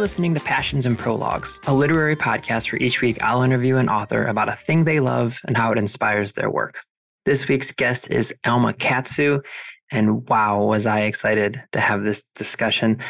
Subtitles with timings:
[0.00, 4.24] Listening to Passions and Prologues, a literary podcast where each week I'll interview an author
[4.24, 6.78] about a thing they love and how it inspires their work.
[7.26, 9.42] This week's guest is Alma Katsu,
[9.92, 13.00] and wow, was I excited to have this discussion.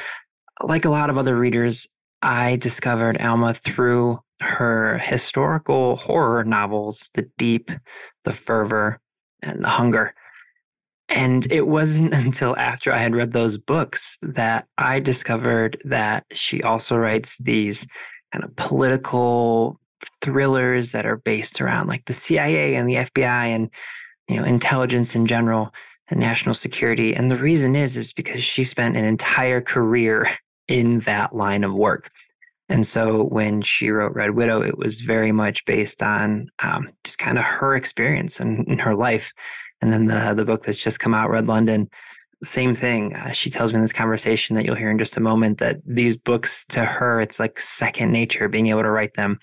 [0.61, 1.87] Like a lot of other readers,
[2.23, 7.71] I discovered Alma through her historical horror novels, The Deep,
[8.25, 8.99] The Fervor,
[9.43, 10.13] and The Hunger.
[11.11, 16.63] And it wasn't until after I had read those books that I discovered that she
[16.63, 17.87] also writes these
[18.33, 19.79] kind of political
[20.23, 23.69] thrillers that are based around like the CIA and the FBI and
[24.29, 25.75] you know intelligence in general
[26.09, 27.15] and national security.
[27.15, 30.29] And the reason is is because she spent an entire career
[30.69, 32.11] in that line of work.
[32.69, 37.19] And so when she wrote Red Widow, it was very much based on um, just
[37.19, 39.33] kind of her experience and, and her life
[39.81, 41.89] and then the the book that's just come out, Red London,
[42.43, 43.15] same thing.
[43.15, 45.79] Uh, she tells me in this conversation that you'll hear in just a moment that
[45.85, 49.39] these books to her, it's like second nature being able to write them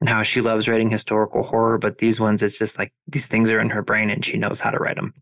[0.00, 1.78] and how she loves writing historical horror.
[1.78, 4.60] But these ones, it's just like these things are in her brain and she knows
[4.60, 5.12] how to write them.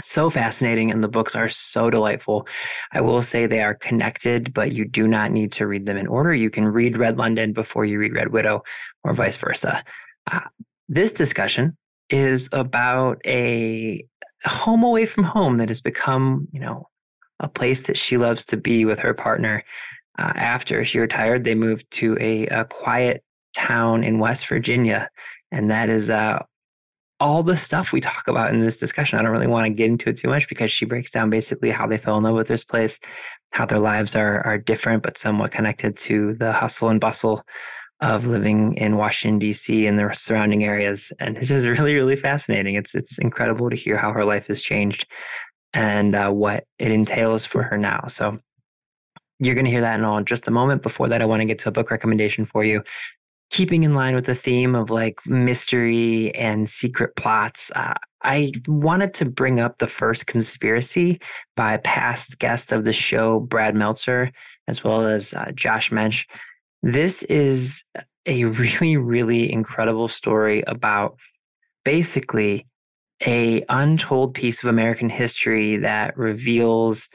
[0.00, 0.90] So fascinating.
[0.90, 2.46] And the books are so delightful.
[2.92, 6.06] I will say they are connected, but you do not need to read them in
[6.06, 6.34] order.
[6.34, 8.62] You can read Red London before you read Red Widow
[9.04, 9.82] or vice versa.
[10.30, 10.40] Uh,
[10.88, 11.76] this discussion
[12.10, 14.04] is about a
[14.44, 16.88] home away from home that has become, you know,
[17.40, 19.62] a place that she loves to be with her partner.
[20.18, 23.22] Uh, after she retired, they moved to a, a, quiet
[23.54, 25.10] town in West Virginia.
[25.52, 26.42] And that is uh,
[27.20, 29.18] all the stuff we talk about in this discussion.
[29.18, 31.70] I don't really want to get into it too much because she breaks down basically
[31.70, 32.98] how they fell in love with this place,
[33.52, 37.42] how their lives are, are different, but somewhat connected to the hustle and bustle
[38.00, 39.86] of living in Washington D.C.
[39.86, 42.74] and the surrounding areas, and it's just really, really fascinating.
[42.74, 45.06] It's it's incredible to hear how her life has changed
[45.72, 48.06] and uh, what it entails for her now.
[48.08, 48.38] So
[49.38, 50.82] you're going to hear that in all just a moment.
[50.82, 52.82] Before that, I want to get to a book recommendation for you.
[53.50, 59.14] Keeping in line with the theme of like mystery and secret plots, uh, I wanted
[59.14, 61.20] to bring up the first conspiracy
[61.54, 64.32] by past guest of the show, Brad Meltzer,
[64.66, 66.26] as well as uh, Josh Mensch.
[66.86, 67.82] This is
[68.26, 71.16] a really, really incredible story about
[71.84, 72.68] basically
[73.26, 77.08] a untold piece of American history that reveals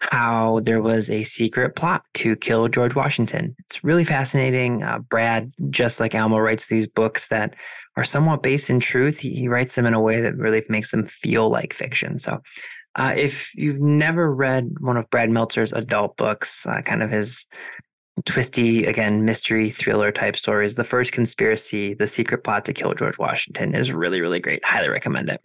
[0.00, 3.56] how there was a secret plot to kill George Washington.
[3.60, 4.82] It's really fascinating.
[4.82, 7.54] Uh, Brad, just like Alma, writes these books that
[7.96, 9.20] are somewhat based in truth.
[9.20, 12.18] He, he writes them in a way that really makes them feel like fiction.
[12.18, 12.42] So,
[12.96, 17.46] uh, if you've never read one of Brad Meltzer's adult books, uh, kind of his
[18.24, 20.74] twisty, again, mystery thriller type stories.
[20.74, 24.64] The first conspiracy, The Secret Plot to Kill George Washington, is really, really great.
[24.64, 25.40] Highly recommend it.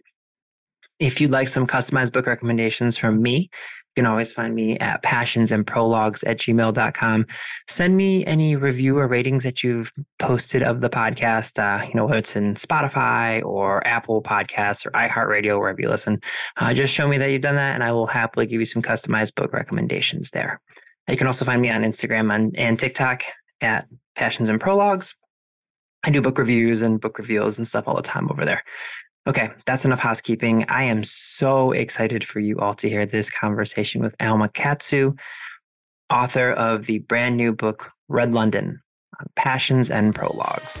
[0.98, 3.50] If you'd like some customized book recommendations from me,
[3.96, 7.26] you can always find me at passionsandprologues at gmail.com.
[7.68, 12.04] Send me any review or ratings that you've posted of the podcast, uh, you know,
[12.04, 16.20] whether it's in Spotify or Apple Podcasts or iHeartRadio, wherever you listen.
[16.56, 18.82] Uh, just show me that you've done that, and I will happily give you some
[18.82, 20.60] customized book recommendations there.
[21.10, 23.24] You can also find me on Instagram and, and TikTok
[23.60, 25.14] at Passions and Prologues.
[26.04, 28.62] I do book reviews and book reveals and stuff all the time over there.
[29.26, 30.64] Okay, that's enough housekeeping.
[30.68, 35.14] I am so excited for you all to hear this conversation with Alma Katsu,
[36.08, 38.80] author of the brand new book, Red London
[39.36, 40.80] Passions and Prologues.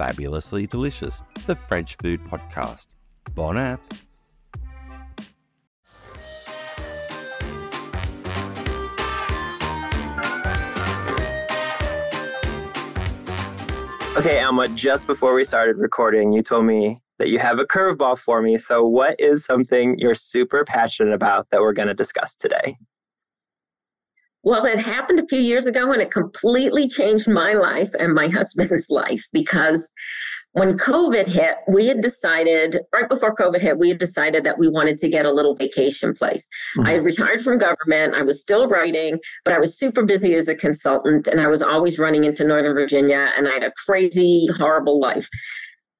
[0.00, 2.94] Fabulously Delicious, the French food podcast.
[3.34, 3.82] Bon app.
[14.16, 18.18] Okay, Alma, just before we started recording, you told me that you have a curveball
[18.18, 18.56] for me.
[18.56, 22.78] So, what is something you're super passionate about that we're going to discuss today?
[24.42, 28.28] Well, it happened a few years ago and it completely changed my life and my
[28.32, 29.92] husband's life because
[30.52, 34.68] when COVID hit, we had decided, right before COVID hit, we had decided that we
[34.68, 36.48] wanted to get a little vacation place.
[36.76, 36.86] Mm-hmm.
[36.86, 38.14] I had retired from government.
[38.14, 41.62] I was still writing, but I was super busy as a consultant and I was
[41.62, 45.28] always running into Northern Virginia and I had a crazy, horrible life.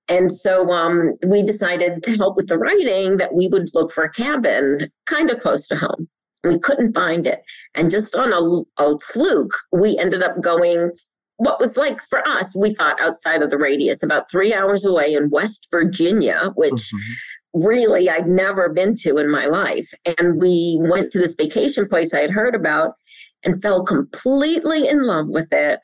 [0.08, 4.02] And so um, we decided to help with the writing that we would look for
[4.02, 6.08] a cabin kind of close to home.
[6.44, 7.42] We couldn't find it.
[7.74, 10.90] And just on a, a fluke, we ended up going
[11.40, 15.14] what was like for us, we thought outside of the radius, about three hours away
[15.14, 17.62] in West Virginia, which mm-hmm.
[17.62, 19.90] really I'd never been to in my life.
[20.04, 22.92] And we went to this vacation place I had heard about
[23.42, 25.80] and fell completely in love with it.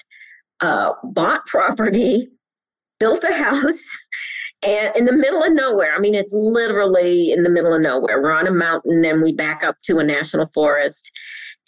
[0.60, 2.28] Uh, bought property,
[3.00, 3.82] built a house,
[4.62, 5.94] and in the middle of nowhere.
[5.94, 8.22] I mean, it's literally in the middle of nowhere.
[8.22, 11.10] We're on a mountain and we back up to a national forest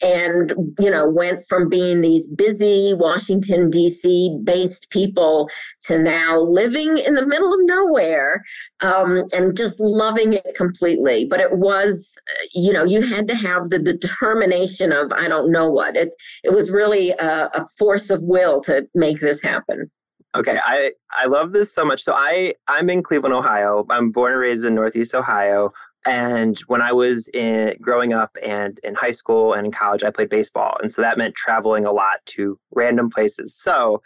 [0.01, 5.49] and you know went from being these busy washington d.c based people
[5.85, 8.45] to now living in the middle of nowhere
[8.81, 12.17] um, and just loving it completely but it was
[12.55, 16.11] you know you had to have the determination of i don't know what it
[16.45, 19.91] it was really a, a force of will to make this happen
[20.37, 22.03] Okay, I I love this so much.
[22.03, 23.87] So I I'm in Cleveland, Ohio.
[23.91, 25.73] I'm born and raised in Northeast Ohio.
[26.07, 30.11] And when I was in growing up and in high school and in college, I
[30.11, 30.77] played baseball.
[30.81, 33.55] And so that meant traveling a lot to random places.
[33.55, 34.01] So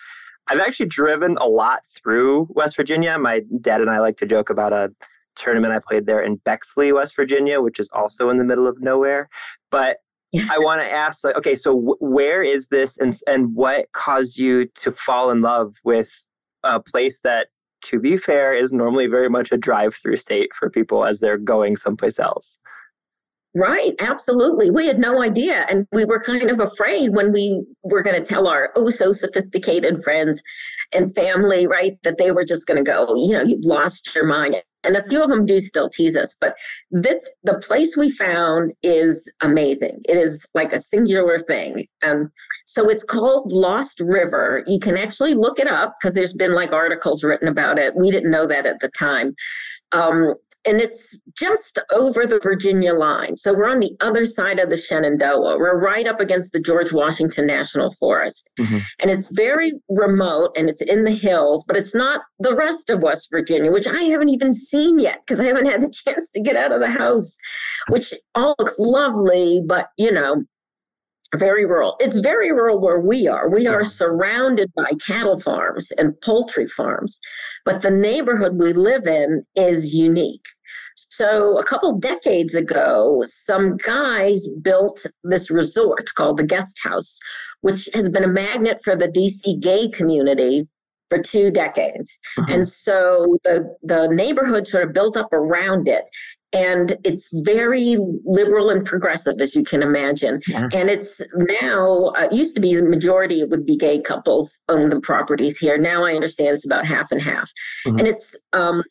[0.49, 3.19] I've actually driven a lot through West Virginia.
[3.19, 4.91] My dad and I like to joke about a
[5.37, 8.81] tournament I played there in Beckley, West Virginia, which is also in the middle of
[8.81, 9.29] nowhere.
[9.71, 9.99] But
[10.51, 14.39] I want to ask, like, okay, so w- where is this, and and what caused
[14.39, 16.11] you to fall in love with
[16.65, 17.49] a place that
[17.83, 21.39] to be fair, is normally very much a drive through state for people as they're
[21.39, 22.59] going someplace else.
[23.55, 24.71] Right, absolutely.
[24.71, 25.67] We had no idea.
[25.69, 29.13] And we were kind of afraid when we were going to tell our oh so
[29.13, 30.43] sophisticated friends
[30.93, 34.25] and family, right, that they were just going to go, you know, you've lost your
[34.25, 34.57] mind.
[34.85, 36.55] And a few of them do still tease us, but
[36.91, 40.01] this, the place we found is amazing.
[40.09, 41.87] It is like a singular thing.
[42.03, 42.33] Um,
[42.67, 44.65] so it's called Lost River.
[44.67, 47.95] You can actually look it up because there's been like articles written about it.
[47.95, 49.35] We didn't know that at the time.
[49.93, 50.35] Um,
[50.65, 53.37] and it's just over the Virginia line.
[53.37, 55.59] So we're on the other side of the Shenandoah.
[55.59, 58.51] We're right up against the George Washington National Forest.
[58.59, 58.79] Mm-hmm.
[59.01, 63.03] And it's very remote and it's in the hills, but it's not the rest of
[63.03, 66.41] West Virginia, which I haven't even seen yet because I haven't had the chance to
[66.41, 67.37] get out of the house,
[67.89, 70.45] which all looks lovely, but you know,
[71.37, 71.97] very rural.
[71.99, 73.49] It's very rural where we are.
[73.49, 77.19] We are surrounded by cattle farms and poultry farms,
[77.65, 80.47] but the neighborhood we live in is unique.
[80.97, 87.19] So, a couple decades ago, some guys built this resort called the Guest House,
[87.61, 90.67] which has been a magnet for the DC gay community
[91.13, 92.19] for two decades.
[92.39, 92.53] Mm-hmm.
[92.53, 96.05] And so the, the neighborhood sort of built up around it
[96.53, 100.69] and it's very liberal and progressive as you can imagine yeah.
[100.73, 104.59] and it's now uh, it used to be the majority it would be gay couples
[104.69, 107.51] own the properties here now i understand it's about half and half
[107.87, 107.99] mm-hmm.
[107.99, 108.83] and it's um,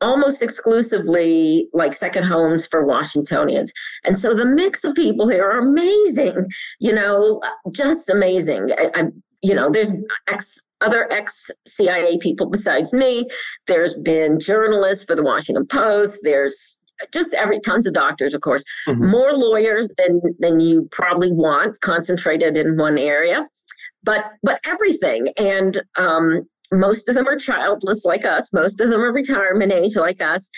[0.00, 3.72] almost exclusively like second homes for washingtonians
[4.04, 6.46] and so the mix of people here are amazing
[6.80, 7.40] you know
[7.72, 9.04] just amazing I, I
[9.42, 9.92] you know there's
[10.28, 13.26] ex other ex CIA people besides me.
[13.66, 16.18] There's been journalists for the Washington Post.
[16.22, 16.78] There's
[17.12, 19.10] just every tons of doctors, of course, mm-hmm.
[19.10, 23.46] more lawyers than than you probably want concentrated in one area,
[24.02, 28.52] but but everything and um, most of them are childless like us.
[28.52, 30.50] Most of them are retirement age like us.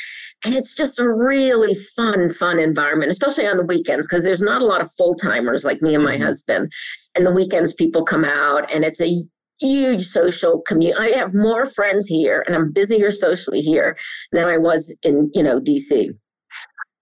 [0.44, 4.62] And it's just a really fun, fun environment, especially on the weekends, because there's not
[4.62, 6.24] a lot of full timers like me and my mm-hmm.
[6.24, 6.72] husband.
[7.14, 9.24] And the weekends people come out and it's a
[9.60, 10.98] huge social community.
[10.98, 13.96] I have more friends here and I'm busier socially here
[14.32, 16.10] than I was in, you know, DC.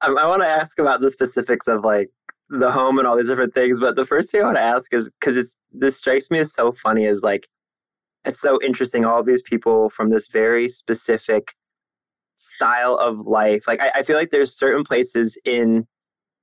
[0.02, 2.10] Um, I, I want to ask about the specifics of like
[2.48, 4.92] the home and all these different things, but the first thing I want to ask
[4.92, 7.48] is because it's this strikes me as so funny is like
[8.24, 9.04] it's so interesting.
[9.04, 11.54] All these people from this very specific
[12.36, 13.66] style of life.
[13.66, 15.86] Like I, I feel like there's certain places in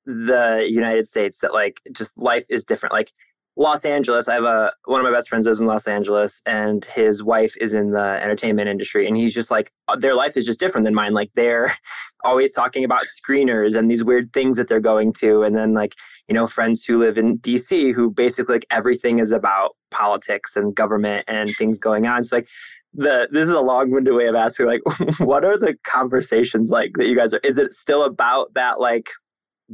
[0.06, 2.94] the United States that like just life is different.
[2.94, 3.12] Like
[3.56, 6.86] Los Angeles, I have a one of my best friends lives in Los Angeles, and
[6.86, 10.46] his wife is in the entertainment industry, and he's just like uh, their life is
[10.46, 11.14] just different than mine.
[11.14, 11.74] Like they're
[12.24, 15.96] always talking about screeners and these weird things that they're going to, and then like
[16.28, 20.76] you know friends who live in DC who basically like everything is about politics and
[20.76, 22.24] government and things going on.
[22.24, 22.48] So like
[22.94, 24.82] the this is a long-winded way of asking like
[25.20, 29.10] what are the conversations like that you guys are is it still about that like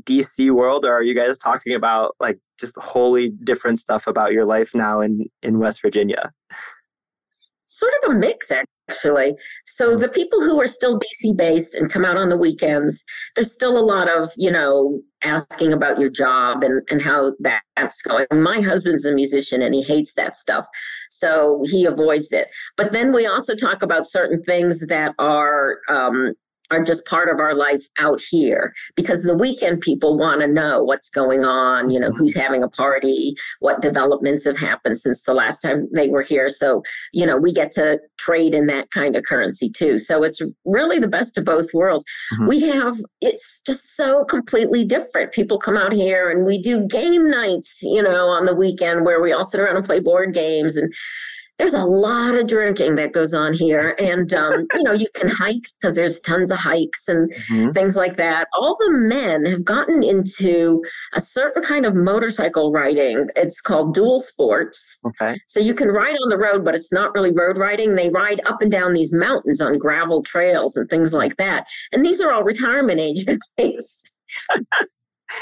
[0.03, 4.45] DC world, or are you guys talking about like just wholly different stuff about your
[4.45, 6.31] life now in in West Virginia?
[7.65, 8.51] Sort of a mix,
[8.89, 9.35] actually.
[9.65, 13.03] So the people who are still DC based and come out on the weekends,
[13.35, 17.33] there's still a lot of, you know, asking about your job and, and how
[17.73, 18.27] that's going.
[18.31, 20.65] My husband's a musician and he hates that stuff.
[21.09, 22.47] So he avoids it.
[22.77, 26.33] But then we also talk about certain things that are um,
[26.71, 30.83] are just part of our life out here because the weekend people want to know
[30.83, 32.39] what's going on, you know, who's mm-hmm.
[32.39, 36.49] having a party, what developments have happened since the last time they were here.
[36.49, 39.97] So, you know, we get to trade in that kind of currency too.
[39.97, 42.05] So it's really the best of both worlds.
[42.33, 42.47] Mm-hmm.
[42.47, 45.31] We have, it's just so completely different.
[45.31, 49.21] People come out here and we do game nights, you know, on the weekend where
[49.21, 50.91] we all sit around and play board games and
[51.57, 53.95] there's a lot of drinking that goes on here.
[53.99, 57.71] And um, you know you can hike because there's tons of hikes and mm-hmm.
[57.71, 58.47] things like that.
[58.53, 60.83] All the men have gotten into
[61.13, 63.27] a certain kind of motorcycle riding.
[63.35, 64.97] It's called dual sports.
[65.05, 65.37] Okay.
[65.47, 67.95] So you can ride on the road but it's not really road riding.
[67.95, 71.67] They ride up and down these mountains on gravel trails and things like that.
[71.91, 73.25] And these are all retirement age
[73.57, 74.03] guys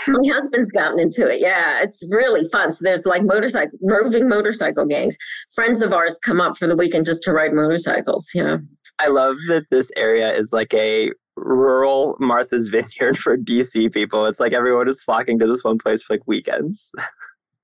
[0.08, 1.40] my husband's gotten into it.
[1.42, 2.72] Yeah, it's really fun.
[2.72, 5.18] So there's like motorcycle roving motorcycle gangs.
[5.56, 8.30] Friends of ours come up for the weekend just to ride motorcycles.
[8.34, 8.58] Yeah.
[9.00, 14.26] I love that this area is like a rural Martha's Vineyard for DC people.
[14.26, 16.92] It's like everyone is flocking to this one place for like weekends.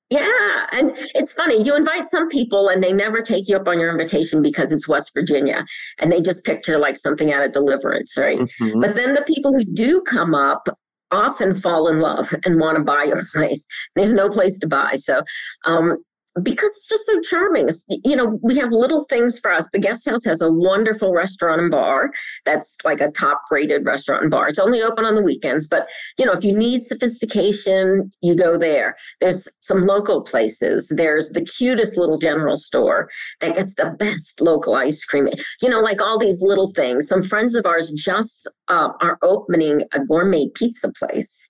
[0.09, 1.61] Yeah, and it's funny.
[1.61, 4.87] You invite some people and they never take you up on your invitation because it's
[4.87, 5.65] West Virginia
[5.99, 8.39] and they just picture like something out of deliverance, right?
[8.39, 8.79] Mm-hmm.
[8.79, 10.67] But then the people who do come up
[11.11, 13.65] often fall in love and want to buy a place.
[13.95, 14.95] There's no place to buy.
[14.95, 15.23] So
[15.65, 15.97] um,
[16.41, 17.69] because it's just so charming.
[17.69, 19.69] It's, you know, we have little things for us.
[19.71, 22.11] The guest house has a wonderful restaurant and bar
[22.45, 24.47] that's like a top rated restaurant and bar.
[24.47, 28.57] It's only open on the weekends, but you know, if you need sophistication, you go
[28.57, 28.95] there.
[29.19, 30.87] There's some local places.
[30.89, 33.09] There's the cutest little general store
[33.41, 35.27] that gets the best local ice cream.
[35.61, 37.07] You know, like all these little things.
[37.07, 41.49] Some friends of ours just uh, are opening a gourmet pizza place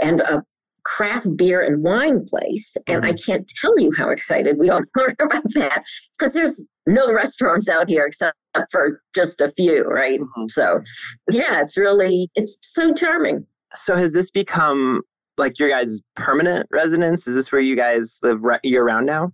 [0.00, 0.44] and a
[0.84, 2.76] craft beer and wine place.
[2.86, 3.10] And mm-hmm.
[3.10, 5.84] I can't tell you how excited we all are about that
[6.18, 8.36] because there's no restaurants out here except
[8.70, 10.20] for just a few, right?
[10.20, 10.48] Mm-hmm.
[10.48, 10.80] So,
[11.30, 13.46] yeah, it's really, it's so charming.
[13.72, 15.02] So, has this become
[15.36, 17.26] like your guys' permanent residence?
[17.26, 19.32] Is this where you guys live year round now?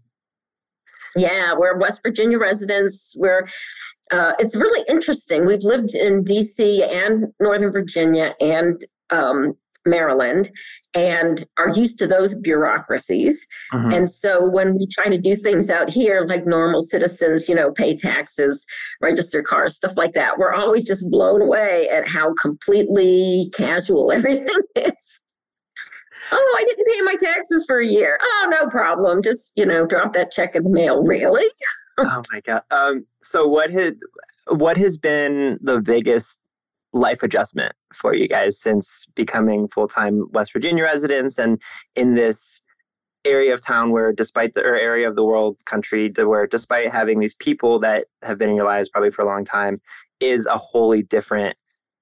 [1.17, 3.13] Yeah, we're West Virginia residents.
[3.17, 3.49] We're
[4.13, 5.45] uh, it's really interesting.
[5.45, 6.83] We've lived in D.C.
[6.85, 8.81] and Northern Virginia and
[9.11, 9.55] um,
[9.87, 10.51] Maryland
[10.95, 13.47] and are used to those bureaucracies.
[13.73, 13.93] Mm-hmm.
[13.93, 17.73] And so when we try to do things out here, like normal citizens, you know,
[17.73, 18.67] pay taxes,
[19.01, 24.49] register cars, stuff like that, we're always just blown away at how completely casual everything
[24.77, 25.21] is.
[26.33, 28.19] Oh, I didn't pay my taxes for a year.
[28.23, 29.23] Oh, no problem.
[29.23, 31.03] Just, you know, drop that check in the mail.
[31.11, 31.47] Really?
[31.99, 32.63] oh my God.
[32.71, 33.95] Um, so what has
[34.49, 36.40] what has been the biggest
[36.93, 41.61] life adjustment for you guys since becoming full-time West Virginia residents and
[41.95, 42.63] in this
[43.25, 47.21] area of town where despite the or area of the world country where despite having
[47.21, 49.81] these people that have been in your lives probably for a long time
[50.21, 51.57] is a wholly different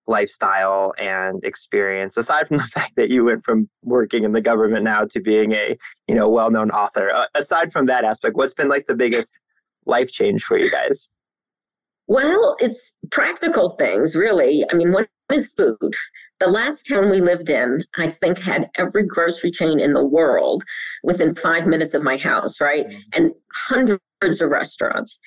[0.09, 2.17] lifestyle and experience.
[2.17, 5.53] Aside from the fact that you went from working in the government now to being
[5.53, 5.77] a
[6.09, 9.39] you know well-known author uh, aside from that aspect what's been like the biggest
[9.87, 11.11] life change for you guys
[12.09, 14.65] well, it's practical things, really.
[14.73, 15.95] I mean, one is food.
[16.41, 20.65] The last town we lived in, I think, had every grocery chain in the world
[21.03, 22.87] within five minutes of my house, right?
[22.87, 22.99] Mm-hmm.
[23.13, 25.21] And hundreds of restaurants.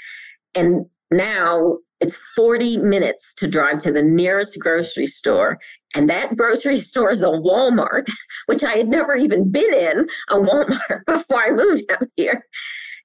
[0.56, 5.60] And now it's 40 minutes to drive to the nearest grocery store.
[5.94, 8.10] And that grocery store is a Walmart,
[8.48, 12.44] which I had never even been in a Walmart before I moved out here.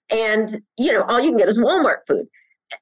[0.08, 2.26] And, you know, all you can get is Walmart food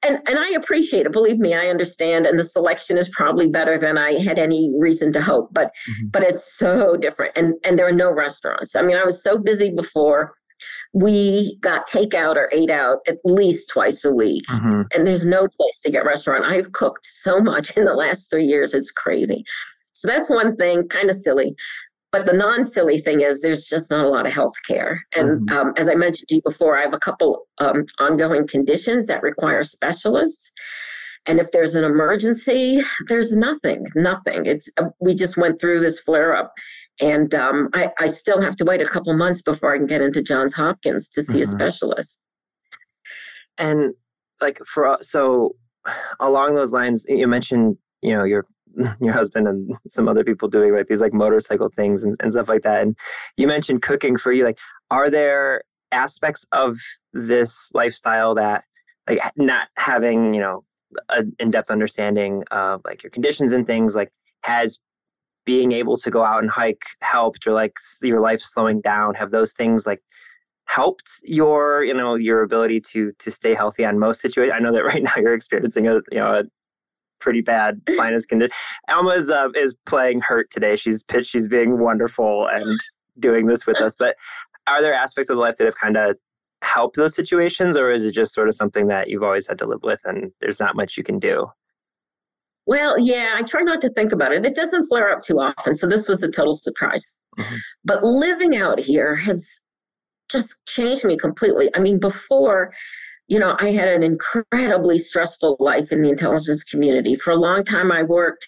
[0.03, 1.12] and and I appreciate it.
[1.12, 5.12] Believe me, I understand, and the selection is probably better than I had any reason
[5.12, 5.50] to hope.
[5.53, 6.09] But mm-hmm.
[6.09, 8.75] but it's so different, and and there are no restaurants.
[8.75, 10.35] I mean, I was so busy before.
[10.93, 14.83] We got takeout or ate out at least twice a week, mm-hmm.
[14.95, 16.45] and there's no place to get restaurant.
[16.45, 19.45] I've cooked so much in the last three years; it's crazy.
[19.93, 21.55] So that's one thing, kind of silly.
[22.14, 25.04] But the non silly thing is there's just not a lot of health care.
[25.16, 25.59] And mm-hmm.
[25.59, 29.21] um, as I mentioned to you before, I have a couple um, ongoing conditions that
[29.21, 30.52] require specialists.
[31.26, 34.47] And if there's an emergency, there's nothing, nothing.
[34.47, 36.52] It's uh, we just went through this flare up,
[37.00, 40.00] and um, I, I, still have to wait a couple months before I can get
[40.00, 41.42] into Johns Hopkins to see mm-hmm.
[41.42, 42.21] a specialist.
[43.59, 43.92] And
[44.40, 45.56] like for so
[46.21, 48.47] along those lines, you mentioned you know your
[49.00, 52.49] your husband and some other people doing like these like motorcycle things and, and stuff
[52.49, 52.83] like that.
[52.83, 52.97] And
[53.37, 54.45] you mentioned cooking for you.
[54.45, 54.59] Like,
[54.90, 55.62] are there
[55.93, 56.78] aspects of
[57.12, 58.64] this lifestyle that
[59.09, 60.64] like not having you know
[61.09, 64.11] an in-depth understanding of like your conditions and things like
[64.43, 64.81] has
[65.45, 69.31] being able to go out and hike helped or like your life slowing down have
[69.31, 70.02] those things like
[70.66, 74.73] helped your you know your ability to to stay healthy on most situations i know
[74.73, 76.45] that right now you're experiencing a you know a
[77.25, 78.52] pretty bad sinus condition
[78.88, 82.78] alma is uh, is playing hurt today she's pitched she's being wonderful and
[83.19, 84.16] doing this with us but
[84.66, 86.16] are there aspects of life that have kind of
[86.62, 89.66] helped those situations or is it just sort of something that you've always had to
[89.66, 91.47] live with and there's not much you can do
[92.66, 94.47] well, yeah, I try not to think about it.
[94.47, 95.75] It doesn't flare up too often.
[95.75, 97.04] So this was a total surprise.
[97.38, 97.57] Mm-hmm.
[97.85, 99.61] But living out here has
[100.31, 101.71] just changed me completely.
[101.76, 102.73] I mean, before,
[103.28, 107.14] you know, I had an incredibly stressful life in the intelligence community.
[107.14, 108.47] For a long time, I worked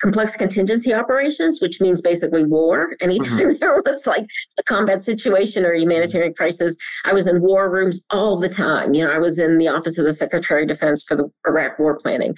[0.00, 2.96] complex contingency operations, which means basically war.
[3.00, 3.56] Anytime mm-hmm.
[3.60, 4.26] there was like
[4.58, 8.94] a combat situation or humanitarian crisis, I was in war rooms all the time.
[8.94, 11.78] You know, I was in the office of the Secretary of Defense for the Iraq
[11.78, 12.34] war planning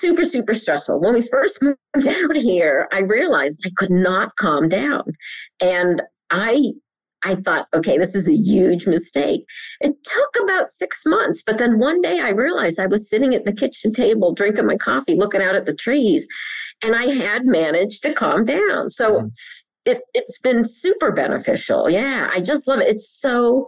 [0.00, 0.98] super, super stressful.
[0.98, 5.04] When we first moved out here, I realized I could not calm down.
[5.60, 6.72] And I
[7.24, 9.44] I thought, okay, this is a huge mistake.
[9.80, 13.44] It took about six months, but then one day I realized I was sitting at
[13.44, 16.26] the kitchen table drinking my coffee, looking out at the trees,
[16.82, 18.90] and I had managed to calm down.
[18.90, 19.26] So mm-hmm.
[19.84, 21.90] it, it's been super beneficial.
[21.90, 22.88] Yeah, I just love it.
[22.88, 23.66] It's so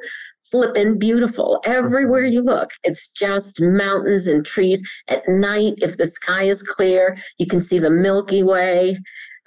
[0.53, 2.71] flippin' beautiful everywhere you look.
[2.85, 4.83] It's just mountains and trees.
[5.09, 8.99] At night, if the sky is clear, you can see the Milky Way.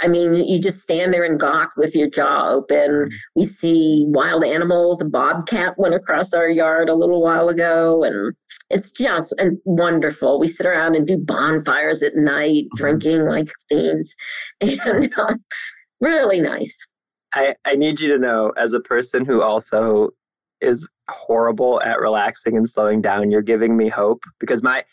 [0.01, 2.91] I mean, you just stand there and gawk with your jaw open.
[2.91, 3.15] Mm-hmm.
[3.35, 5.01] We see wild animals.
[5.01, 8.33] A bobcat went across our yard a little while ago, and
[8.69, 10.39] it's just and wonderful.
[10.39, 12.77] We sit around and do bonfires at night, mm-hmm.
[12.77, 14.13] drinking like fiends,
[14.61, 15.35] and uh,
[16.01, 16.77] really nice.
[17.33, 20.11] I, I need you to know, as a person who also
[20.61, 23.31] is horrible at relaxing and slowing down.
[23.31, 24.83] You're giving me hope because my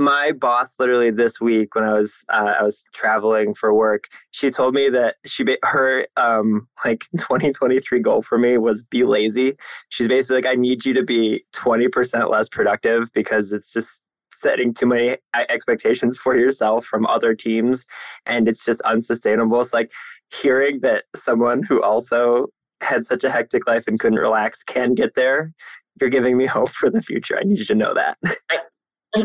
[0.00, 4.50] my boss literally this week when I was uh, I was traveling for work, she
[4.50, 9.56] told me that she her um like 2023 goal for me was be lazy.
[9.90, 14.72] She's basically like I need you to be 20% less productive because it's just setting
[14.72, 17.86] too many expectations for yourself from other teams
[18.26, 19.60] and it's just unsustainable.
[19.60, 19.92] It's like
[20.32, 22.46] hearing that someone who also
[22.80, 25.52] had such a hectic life and couldn't relax can get there,
[26.00, 27.38] you're giving me hope for the future.
[27.38, 28.16] I need you to know that.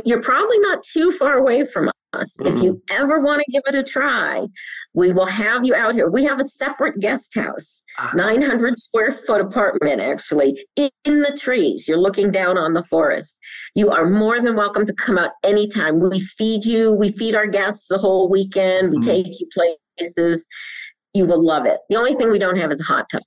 [0.04, 2.36] You're probably not too far away from us.
[2.38, 2.48] Mm-hmm.
[2.48, 3.04] If you mm-hmm.
[3.04, 4.48] ever want to give it a try,
[4.94, 6.10] we will have you out here.
[6.10, 8.18] We have a separate guest house, uh-huh.
[8.18, 11.88] 900 square foot apartment, actually, in the trees.
[11.88, 13.40] You're looking down on the forest.
[13.76, 16.00] You are more than welcome to come out anytime.
[16.00, 19.08] We feed you, we feed our guests the whole weekend, we mm-hmm.
[19.08, 20.46] take you places.
[21.14, 21.80] You will love it.
[21.90, 23.22] The only thing we don't have is a hot tub.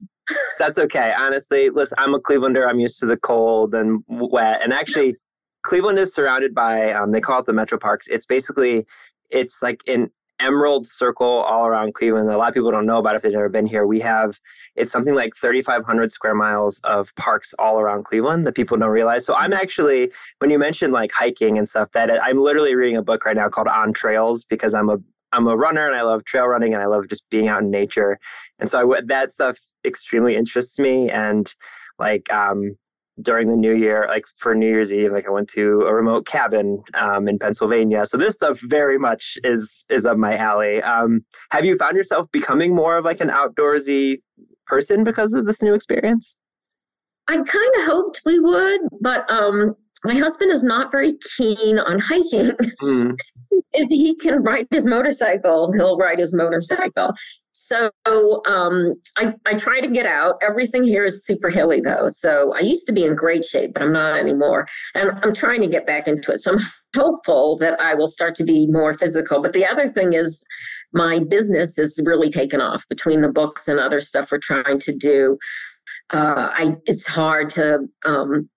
[0.59, 1.14] That's okay.
[1.16, 2.68] Honestly, listen, I'm a Clevelander.
[2.68, 4.61] I'm used to the cold and wet.
[4.62, 5.16] And actually,
[5.62, 8.09] Cleveland is surrounded by, um, they call it the Metro Parks.
[8.09, 8.87] It's basically,
[9.31, 12.31] it's like an emerald circle all around Cleveland.
[12.31, 13.87] A lot of people don't know about if they've never been here.
[13.87, 14.38] We have,
[14.77, 19.27] it's something like 3,500 square miles of parks all around Cleveland that people don't realize.
[19.27, 23.03] So I'm actually, when you mentioned like hiking and stuff, that I'm literally reading a
[23.03, 24.99] book right now called On Trails because I'm a
[25.33, 27.71] I'm a runner and I love trail running and I love just being out in
[27.71, 28.18] nature.
[28.59, 31.11] And so I, that stuff extremely interests me.
[31.11, 31.53] And
[31.99, 32.77] like um,
[33.20, 36.26] during the new year, like for New Year's Eve, like I went to a remote
[36.26, 38.07] cabin um, in Pennsylvania.
[38.07, 40.83] So this stuff very much is is up my alley.
[40.83, 44.22] Um, have you found yourself becoming more of like an outdoorsy
[44.66, 46.37] person because of this new experience?
[47.28, 51.98] I kind of hoped we would, but um, my husband is not very keen on
[51.98, 52.52] hiking.
[52.82, 53.18] Mm.
[53.72, 57.14] if he can ride his motorcycle, he'll ride his motorcycle.
[57.50, 57.90] So
[58.46, 60.37] um, I, I try to get out.
[60.40, 62.08] Everything here is super hilly though.
[62.08, 64.66] So I used to be in great shape, but I'm not anymore.
[64.94, 66.38] And I'm trying to get back into it.
[66.38, 66.61] So I'm
[66.96, 69.42] hopeful that I will start to be more physical.
[69.42, 70.44] But the other thing is
[70.92, 74.92] my business is really taken off between the books and other stuff we're trying to
[74.92, 75.38] do.
[76.12, 78.48] Uh, I it's hard to um,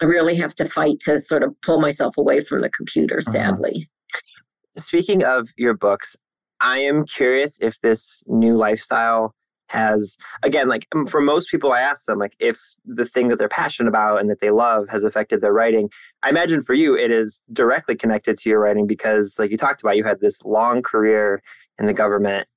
[0.00, 3.32] I really have to fight to sort of pull myself away from the computer, uh-huh.
[3.32, 3.88] sadly.
[4.14, 4.80] Uh-huh.
[4.80, 6.16] Speaking of your books,
[6.60, 9.34] I am curious if this new lifestyle
[9.68, 13.48] has, again, like for most people, I ask them, like, if the thing that they're
[13.48, 15.90] passionate about and that they love has affected their writing.
[16.22, 19.82] I imagine for you, it is directly connected to your writing because, like you talked
[19.82, 21.42] about, you had this long career
[21.78, 22.48] in the government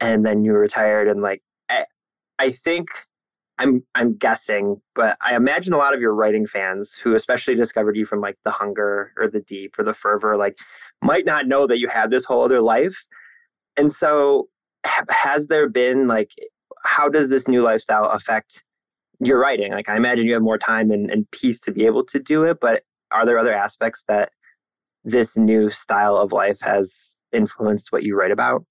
[0.00, 1.08] and then you retired.
[1.08, 1.86] And, like, I,
[2.38, 2.88] I think
[3.60, 7.96] I'm I'm guessing, but I imagine a lot of your writing fans who especially discovered
[7.96, 10.58] you from like the hunger or the deep or the fervor, like
[11.02, 13.04] might not know that you had this whole other life.
[13.76, 14.48] And so
[15.10, 16.32] has there been like
[16.84, 18.64] how does this new lifestyle affect
[19.20, 19.72] your writing?
[19.72, 22.44] Like I imagine you have more time and, and peace to be able to do
[22.44, 24.30] it, but are there other aspects that
[25.04, 28.64] this new style of life has influenced what you write about?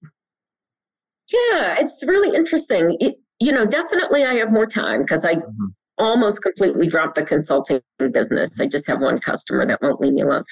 [1.32, 2.96] Yeah, it's really interesting.
[2.98, 5.66] It, you know, definitely I have more time because I mm-hmm.
[5.98, 8.60] almost completely dropped the consulting business.
[8.60, 10.44] I just have one customer that won't leave me alone.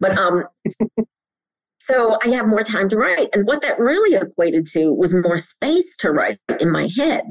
[0.00, 0.44] But um
[1.86, 3.28] so I have more time to write.
[3.32, 7.22] And what that really equated to was more space to write in my head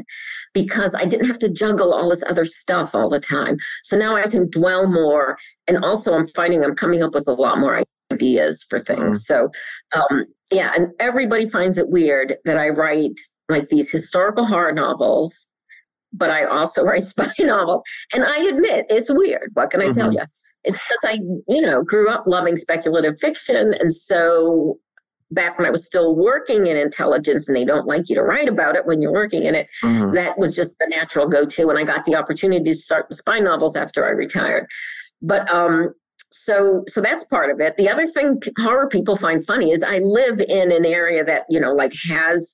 [0.54, 3.58] because I didn't have to juggle all this other stuff all the time.
[3.84, 5.38] So now I can dwell more.
[5.68, 9.20] And also, I'm finding I'm coming up with a lot more ideas for things.
[9.20, 9.22] Mm.
[9.24, 9.50] So,
[9.94, 15.48] um, yeah, and everybody finds it weird that I write like these historical horror novels,
[16.14, 17.84] but I also write spy novels.
[18.14, 19.52] And I admit it's weird.
[19.54, 20.00] What can I mm-hmm.
[20.00, 20.24] tell you?
[20.64, 23.74] It's because I, you know, grew up loving speculative fiction.
[23.80, 24.80] And so
[25.32, 28.48] back when I was still working in intelligence and they don't like you to write
[28.48, 30.16] about it when you're working in it, mm-hmm.
[30.16, 31.70] that was just the natural go to.
[31.70, 34.68] And I got the opportunity to start spy novels after I retired.
[35.22, 35.94] But um,
[36.32, 40.00] so so that's part of it the other thing horror people find funny is i
[40.00, 42.54] live in an area that you know like has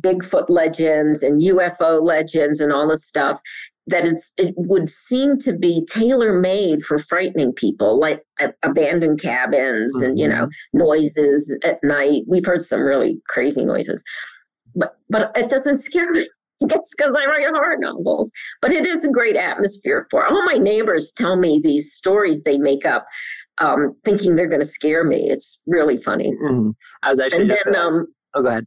[0.00, 3.40] bigfoot legends and ufo legends and all this stuff
[3.88, 4.04] that
[4.36, 10.04] it would seem to be tailor made for frightening people like uh, abandoned cabins mm-hmm.
[10.04, 10.78] and you know mm-hmm.
[10.78, 14.02] noises at night we've heard some really crazy noises
[14.74, 16.26] but but it doesn't scare me
[16.60, 18.30] it's because I write horror novels.
[18.62, 22.58] But it is a great atmosphere for all my neighbors tell me these stories they
[22.58, 23.06] make up,
[23.58, 25.28] um, thinking they're going to scare me.
[25.28, 26.32] It's really funny.
[26.32, 26.70] Mm-hmm.
[27.02, 27.42] I was actually.
[27.42, 28.66] And then, um, oh, go ahead.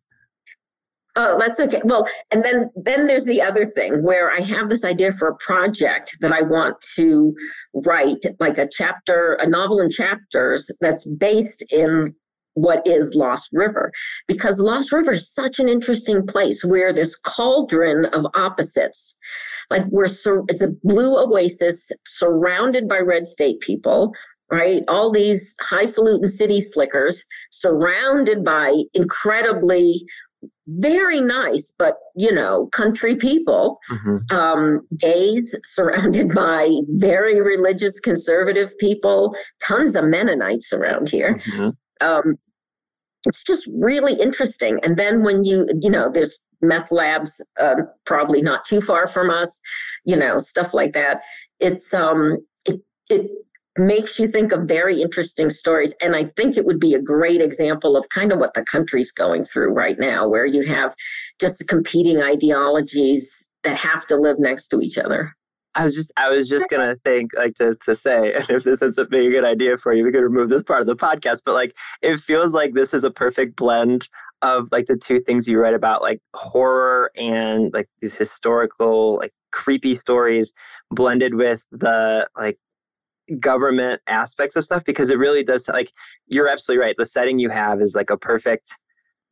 [1.21, 1.81] Oh, that's okay.
[1.83, 5.35] Well, and then then there's the other thing where I have this idea for a
[5.35, 7.35] project that I want to
[7.73, 12.15] write, like a chapter, a novel in chapters that's based in
[12.53, 13.91] what is Lost River
[14.29, 19.17] because Lost River is such an interesting place where this cauldron of opposites,
[19.69, 24.13] like we're sur- it's a blue oasis surrounded by red state people,
[24.49, 24.83] right?
[24.87, 30.05] All these highfalutin city slickers surrounded by incredibly
[30.67, 34.35] very nice, but you know, country people, mm-hmm.
[34.35, 41.39] um, gays surrounded by very religious conservative people, tons of Mennonites around here.
[41.45, 41.69] Mm-hmm.
[42.05, 42.35] Um,
[43.25, 44.79] it's just really interesting.
[44.83, 47.75] And then when you, you know, there's meth labs uh,
[48.05, 49.59] probably not too far from us,
[50.05, 51.21] you know, stuff like that.
[51.59, 53.29] It's um, it it
[53.79, 57.41] makes you think of very interesting stories, and I think it would be a great
[57.41, 60.95] example of kind of what the country's going through right now, where you have
[61.39, 65.35] just competing ideologies that have to live next to each other.
[65.75, 68.81] I was just I was just gonna think like to to say, and if this
[68.81, 70.95] ends up being a good idea for you, we could remove this part of the
[70.95, 71.41] podcast.
[71.45, 74.07] But like it feels like this is a perfect blend
[74.41, 79.33] of like the two things you write about, like horror and like these historical, like
[79.51, 80.53] creepy stories
[80.91, 82.57] blended with the like
[83.39, 85.91] government aspects of stuff because it really does like
[86.27, 86.95] you're absolutely right.
[86.97, 88.71] The setting you have is like a perfect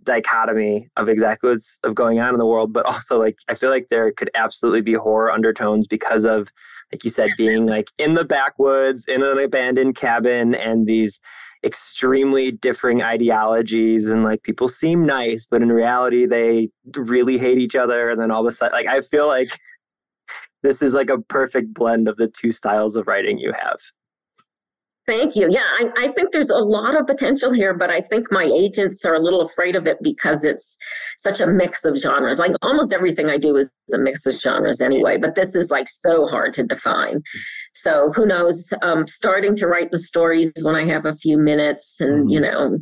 [0.03, 3.69] dichotomy of exactly what's of going on in the world, but also like I feel
[3.69, 6.51] like there could absolutely be horror undertones because of,
[6.91, 11.19] like you said, being like in the backwoods in an abandoned cabin and these
[11.63, 17.75] extremely differing ideologies and like people seem nice, but in reality they really hate each
[17.75, 18.09] other.
[18.09, 19.49] And then all of a sudden, like I feel like
[20.67, 23.77] this is like a perfect blend of the two styles of writing you have.
[25.05, 25.47] Thank you.
[25.49, 29.05] Yeah, I, I, think there's a lot of potential here, but I think my agents
[29.05, 30.77] are a little afraid of it because it's
[31.17, 32.39] such a mix of genres.
[32.39, 35.87] Like almost everything I do is a mix of genres anyway, but this is like
[35.87, 37.21] so hard to define.
[37.73, 38.73] So who knows?
[38.81, 42.73] Um, starting to write the stories when I have a few minutes and, you mm-hmm.
[42.73, 42.79] know,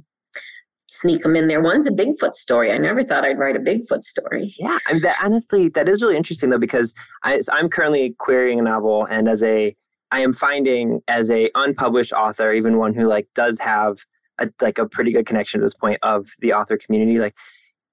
[1.00, 1.62] sneak them in there.
[1.62, 2.72] One's a Bigfoot story.
[2.72, 4.56] I never thought I'd write a Bigfoot story.
[4.58, 9.06] Yeah, that, honestly, that is really interesting though, because I, I'm currently querying a novel
[9.06, 9.76] and as a
[10.12, 14.06] I am finding as a unpublished author, even one who like does have
[14.38, 17.36] a, like a pretty good connection to this point of the author community, like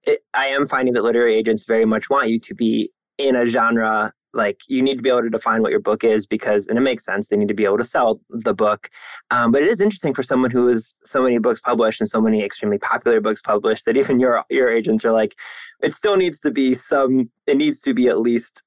[0.05, 3.47] it, I am finding that literary agents very much want you to be in a
[3.47, 6.79] genre like you need to be able to define what your book is because and
[6.79, 8.91] it makes sense they need to be able to sell the book
[9.31, 12.21] um, but it is interesting for someone who has so many books published and so
[12.21, 15.37] many extremely popular books published that even your your agents are like
[15.83, 18.63] it still needs to be some it needs to be at least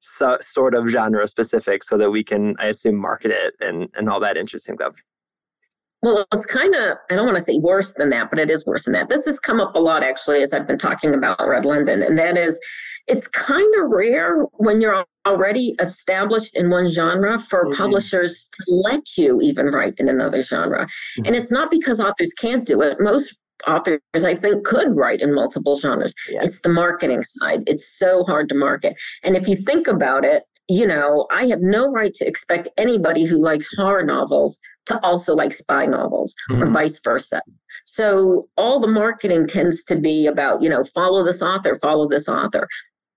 [0.00, 4.08] so, sort of genre specific so that we can, I assume, market it and, and
[4.08, 4.94] all that interesting stuff.
[6.02, 8.64] Well, it's kind of, I don't want to say worse than that, but it is
[8.64, 9.10] worse than that.
[9.10, 12.02] This has come up a lot actually as I've been talking about Red London.
[12.02, 12.58] And that is,
[13.06, 17.76] it's kind of rare when you're already established in one genre for mm-hmm.
[17.76, 20.86] publishers to let you even write in another genre.
[20.86, 21.26] Mm-hmm.
[21.26, 22.96] And it's not because authors can't do it.
[22.98, 23.36] Most
[23.66, 26.14] authors I think could write in multiple genres.
[26.30, 26.46] Yes.
[26.46, 27.62] It's the marketing side.
[27.66, 28.94] It's so hard to market.
[29.22, 33.24] And if you think about it, you know, I have no right to expect anybody
[33.24, 36.62] who likes horror novels to also like spy novels mm-hmm.
[36.62, 37.42] or vice versa.
[37.86, 42.28] So all the marketing tends to be about, you know, follow this author, follow this
[42.28, 42.68] author.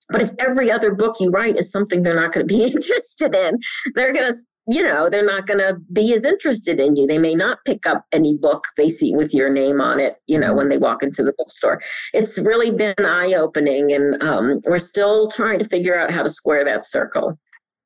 [0.09, 3.35] But if every other book you write is something they're not going to be interested
[3.35, 3.59] in,
[3.93, 7.05] they're going to, you know, they're not going to be as interested in you.
[7.05, 10.39] They may not pick up any book they see with your name on it, you
[10.39, 11.81] know, when they walk into the bookstore.
[12.13, 16.29] It's really been eye opening, and um, we're still trying to figure out how to
[16.29, 17.37] square that circle.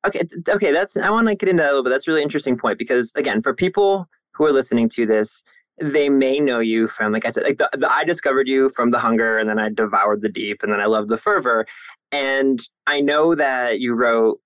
[0.06, 1.90] Okay, okay, that's I want to get into that a little bit.
[1.90, 5.44] That's a really interesting point because again, for people who are listening to this,
[5.82, 8.92] they may know you from like I said, like the, the, I discovered you from
[8.92, 11.66] the hunger, and then I devoured the deep, and then I loved the fervor,
[12.12, 14.40] and I know that you wrote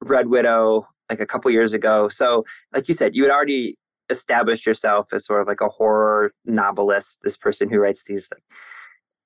[0.00, 2.08] Red Widow like a couple years ago.
[2.08, 3.76] So, like you said, you had already
[4.10, 8.42] established yourself as sort of like a horror novelist, this person who writes these like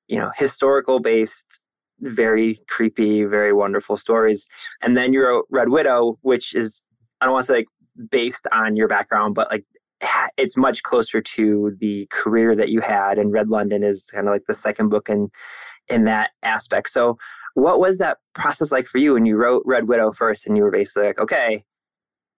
[0.09, 1.63] you know historical based
[2.01, 4.47] very creepy, very wonderful stories.
[4.81, 6.83] And then you wrote Red Widow, which is
[7.21, 7.67] I don't want to say like
[8.11, 9.65] based on your background, but like
[10.37, 13.19] it's much closer to the career that you had.
[13.19, 15.31] And Red London is kind of like the second book in
[15.89, 16.91] in that aspect.
[16.91, 17.19] So
[17.55, 20.63] what was that process like for you when you wrote Red Widow first and you
[20.63, 21.65] were basically like, okay,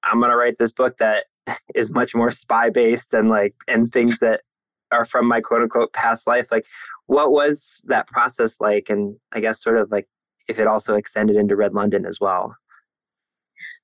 [0.04, 1.26] I'm gonna write this book that
[1.74, 4.42] is much more spy based and like and things that
[4.90, 6.50] are from my quote unquote past life.
[6.50, 6.66] Like
[7.06, 8.88] what was that process like?
[8.88, 10.08] And I guess sort of like
[10.48, 12.56] if it also extended into Red London as well.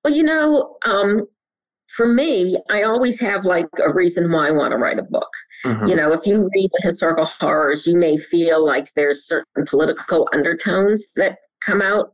[0.03, 1.27] Well, you know, um,
[1.89, 5.31] for me, I always have like a reason why I want to write a book.
[5.65, 5.87] Mm-hmm.
[5.87, 10.29] You know, if you read the historical horrors, you may feel like there's certain political
[10.33, 12.13] undertones that come out.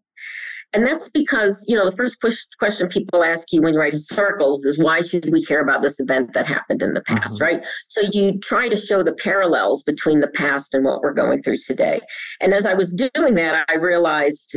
[0.73, 2.19] And that's because, you know, the first
[2.59, 6.01] question people ask you when you write historicals is why should we care about this
[6.01, 7.45] event that happened in the past, mm-hmm.
[7.45, 7.67] right?
[7.89, 11.59] So you try to show the parallels between the past and what we're going through
[11.59, 12.01] today.
[12.41, 14.57] And as I was doing that, I realized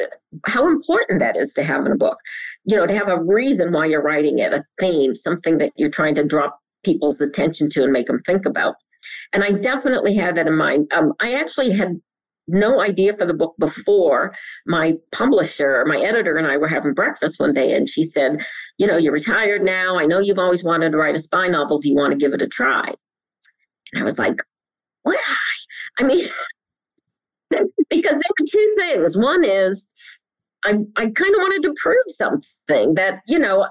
[0.00, 0.06] uh,
[0.44, 2.18] how important that is to have in a book.
[2.64, 5.88] You know, to have a reason why you're writing it, a theme, something that you're
[5.88, 6.50] trying to draw
[6.84, 8.74] people's attention to and make them think about.
[9.32, 10.92] And I definitely had that in mind.
[10.92, 12.00] Um, I actually had
[12.48, 14.34] no idea for the book before
[14.66, 18.44] my publisher, my editor, and I were having breakfast one day, and she said,
[18.78, 19.98] You know, you're retired now.
[19.98, 21.78] I know you've always wanted to write a spy novel.
[21.78, 22.84] Do you want to give it a try?
[23.92, 24.40] And I was like,
[25.02, 25.16] Why?
[25.98, 26.26] I mean,
[27.90, 29.16] because there were two things.
[29.16, 29.88] One is,
[30.64, 33.68] I, I kind of wanted to prove something that, you know,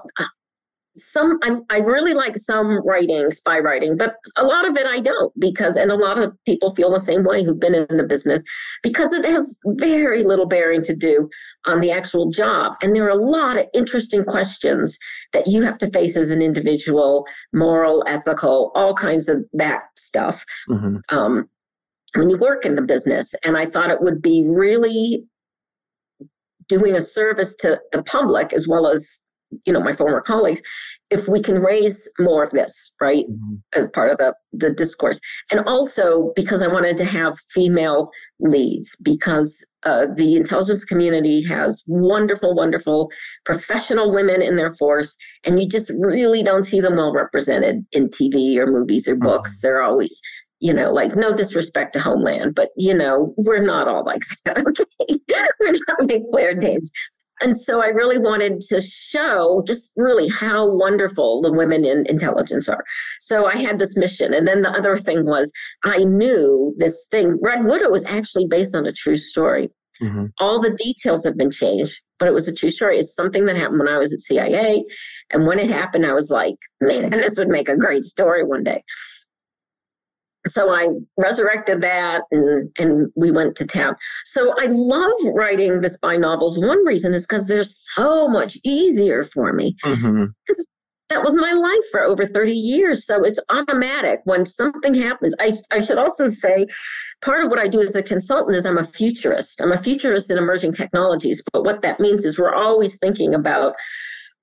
[0.96, 5.00] some I'm, i really like some writing spy writing but a lot of it i
[5.00, 8.04] don't because and a lot of people feel the same way who've been in the
[8.04, 8.42] business
[8.82, 11.28] because it has very little bearing to do
[11.66, 14.96] on the actual job and there are a lot of interesting questions
[15.32, 20.44] that you have to face as an individual moral ethical all kinds of that stuff
[20.68, 20.98] mm-hmm.
[21.16, 21.48] um,
[22.14, 25.24] when you work in the business and i thought it would be really
[26.68, 29.20] doing a service to the public as well as
[29.64, 30.62] you know my former colleagues
[31.10, 33.54] if we can raise more of this right mm-hmm.
[33.74, 38.96] as part of the, the discourse and also because i wanted to have female leads
[39.02, 43.10] because uh, the intelligence community has wonderful wonderful
[43.44, 48.08] professional women in their force and you just really don't see them well represented in
[48.08, 49.66] tv or movies or books mm-hmm.
[49.66, 50.20] they're always
[50.64, 54.56] you know, like no disrespect to Homeland, but you know, we're not all like that.
[55.00, 55.18] Okay,
[55.60, 56.90] we're not big Claire Danes.
[57.44, 62.70] And so I really wanted to show just really how wonderful the women in intelligence
[62.70, 62.82] are.
[63.20, 64.32] So I had this mission.
[64.32, 65.52] And then the other thing was
[65.84, 69.68] I knew this thing, Red Widow was actually based on a true story.
[70.02, 70.26] Mm-hmm.
[70.40, 72.96] All the details have been changed, but it was a true story.
[72.96, 74.82] It's something that happened when I was at CIA.
[75.30, 78.64] And when it happened, I was like, man, this would make a great story one
[78.64, 78.82] day
[80.46, 83.96] so I resurrected that and, and we went to town.
[84.24, 86.58] So I love writing the spy novels.
[86.58, 89.74] One reason is because they're so much easier for me.
[89.82, 90.24] Because mm-hmm.
[91.08, 93.06] that was my life for over 30 years.
[93.06, 95.34] So it's automatic when something happens.
[95.40, 96.66] I, I should also say
[97.22, 99.60] part of what I do as a consultant is I'm a futurist.
[99.62, 101.42] I'm a futurist in emerging technologies.
[101.52, 103.74] But what that means is we're always thinking about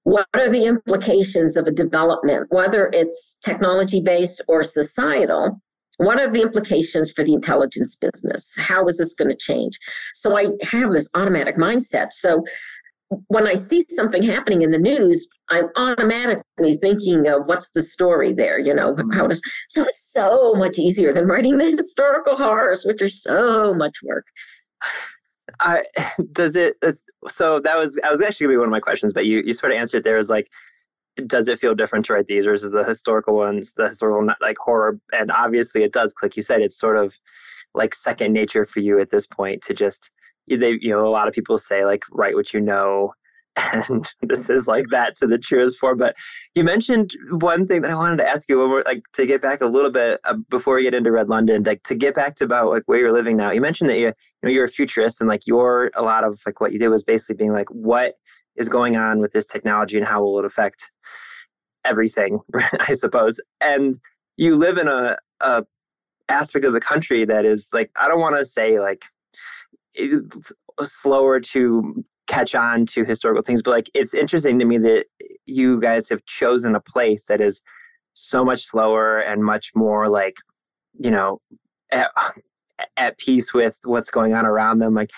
[0.04, 5.62] what are the implications of a development, whether it's technology based or societal
[5.98, 8.54] what are the implications for the intelligence business?
[8.58, 9.78] How is this going to change?
[10.14, 12.14] So I have this automatic mindset.
[12.14, 12.44] So
[13.28, 18.34] when I see something happening in the news, I'm automatically thinking of what's the story
[18.34, 19.28] there, you know, how mm-hmm.
[19.28, 23.98] does so it's so much easier than writing the historical horrors, which are so much
[24.04, 24.28] work.
[25.60, 25.84] I
[26.32, 26.78] does it
[27.28, 29.54] so that was I was actually gonna be one of my questions, but you you
[29.54, 30.48] sort of answered there is like
[31.28, 35.00] does it feel different to write these versus the historical ones, the historical like horror?
[35.12, 36.14] And obviously, it does.
[36.22, 37.20] Like you said, it's sort of
[37.74, 40.12] like second nature for you at this point to just
[40.48, 43.14] they you know a lot of people say like write what you know
[43.90, 45.98] and this is like that to the truest form.
[45.98, 46.16] But
[46.56, 49.62] you mentioned one thing that I wanted to ask you we're like to get back
[49.62, 52.46] a little bit uh, before we get into Red London, like to get back to
[52.46, 53.52] about like where you're living now.
[53.52, 56.42] You mentioned that you you know you're a futurist and like your a lot of
[56.46, 58.16] like what you did was basically being like what
[58.62, 60.92] is going on with this technology and how will it affect
[61.84, 62.40] everything,
[62.88, 63.42] I suppose.
[63.60, 64.00] And
[64.38, 65.66] you live in a, a
[66.30, 69.04] aspect of the country that is like I don't want to say like
[70.84, 75.06] slower to catch on to historical things but like it's interesting to me that
[75.46, 77.62] you guys have chosen a place that is
[78.14, 80.38] so much slower and much more like
[80.98, 81.42] you know
[81.92, 82.10] at,
[82.96, 85.12] at peace with what's going on around them like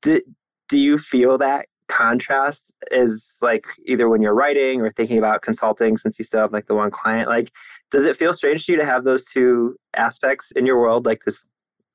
[0.00, 0.22] do,
[0.68, 5.96] do you feel that contrast is like either when you're writing or thinking about consulting
[5.96, 7.50] since you still have like the one client like
[7.90, 11.22] does it feel strange to you to have those two aspects in your world like
[11.24, 11.46] this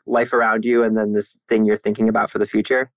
[0.05, 2.91] life around you and then this thing you're thinking about for the future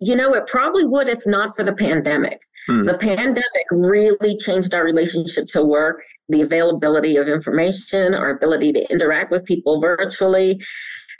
[0.00, 2.42] you know, it probably would if not for the pandemic.
[2.68, 2.84] Hmm.
[2.84, 8.92] The pandemic really changed our relationship to work, the availability of information, our ability to
[8.92, 10.62] interact with people virtually.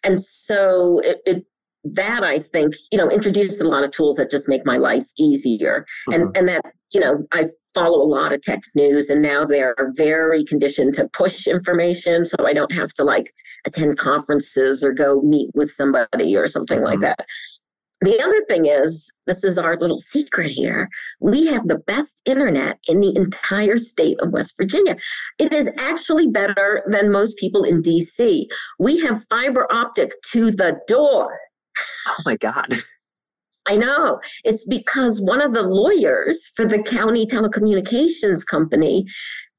[0.04, 1.46] And so it, it
[1.94, 5.06] that I think, you know, introduced a lot of tools that just make my life
[5.18, 5.86] easier.
[6.08, 6.12] Mm-hmm.
[6.12, 9.76] And and that, you know, I follow a lot of tech news and now they're
[9.94, 12.24] very conditioned to push information.
[12.24, 13.32] So I don't have to like
[13.66, 16.86] attend conferences or go meet with somebody or something mm-hmm.
[16.86, 17.26] like that.
[18.00, 20.88] The other thing is, this is our little secret here.
[21.20, 24.94] We have the best internet in the entire state of West Virginia.
[25.38, 28.46] It is actually better than most people in DC.
[28.78, 31.40] We have fiber optic to the door.
[32.06, 32.74] Oh my God.
[33.66, 34.20] I know.
[34.44, 39.04] It's because one of the lawyers for the county telecommunications company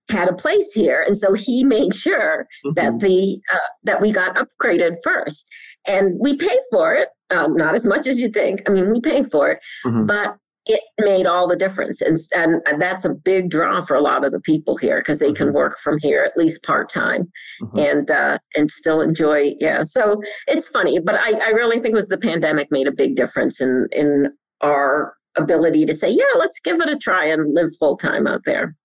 [0.10, 2.74] had a place here and so he made sure mm-hmm.
[2.74, 5.48] that the uh, that we got upgraded first
[5.86, 9.00] and we pay for it um, not as much as you think i mean we
[9.00, 10.06] pay for it mm-hmm.
[10.08, 10.36] but
[10.70, 14.32] it made all the difference and, and that's a big draw for a lot of
[14.32, 15.46] the people here because they mm-hmm.
[15.46, 17.30] can work from here at least part-time
[17.62, 17.80] mm-hmm.
[17.80, 21.96] and uh, and still enjoy yeah so it's funny but I, I really think it
[21.96, 24.28] was the pandemic made a big difference in in
[24.62, 28.76] our ability to say yeah let's give it a try and live full-time out there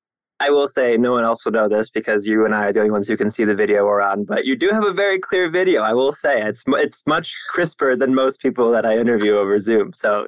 [0.40, 2.80] I will say no one else will know this because you and I are the
[2.80, 4.24] only ones who can see the video we're on.
[4.24, 5.82] But you do have a very clear video.
[5.82, 9.92] I will say it's it's much crisper than most people that I interview over Zoom.
[9.92, 10.26] So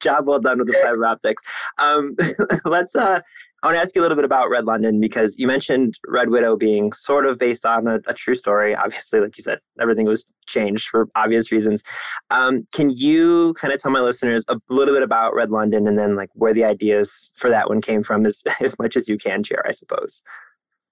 [0.00, 1.42] job well done with the fiber optics.
[1.78, 2.16] Um,
[2.64, 3.20] let's uh,
[3.62, 6.28] I want to ask you a little bit about Red London because you mentioned Red
[6.28, 8.74] Widow being sort of based on a, a true story.
[8.74, 11.82] Obviously, like you said, everything was changed for obvious reasons.
[12.30, 15.98] Um, can you kind of tell my listeners a little bit about Red London and
[15.98, 19.16] then like where the ideas for that one came from as, as much as you
[19.16, 20.22] can share, I suppose?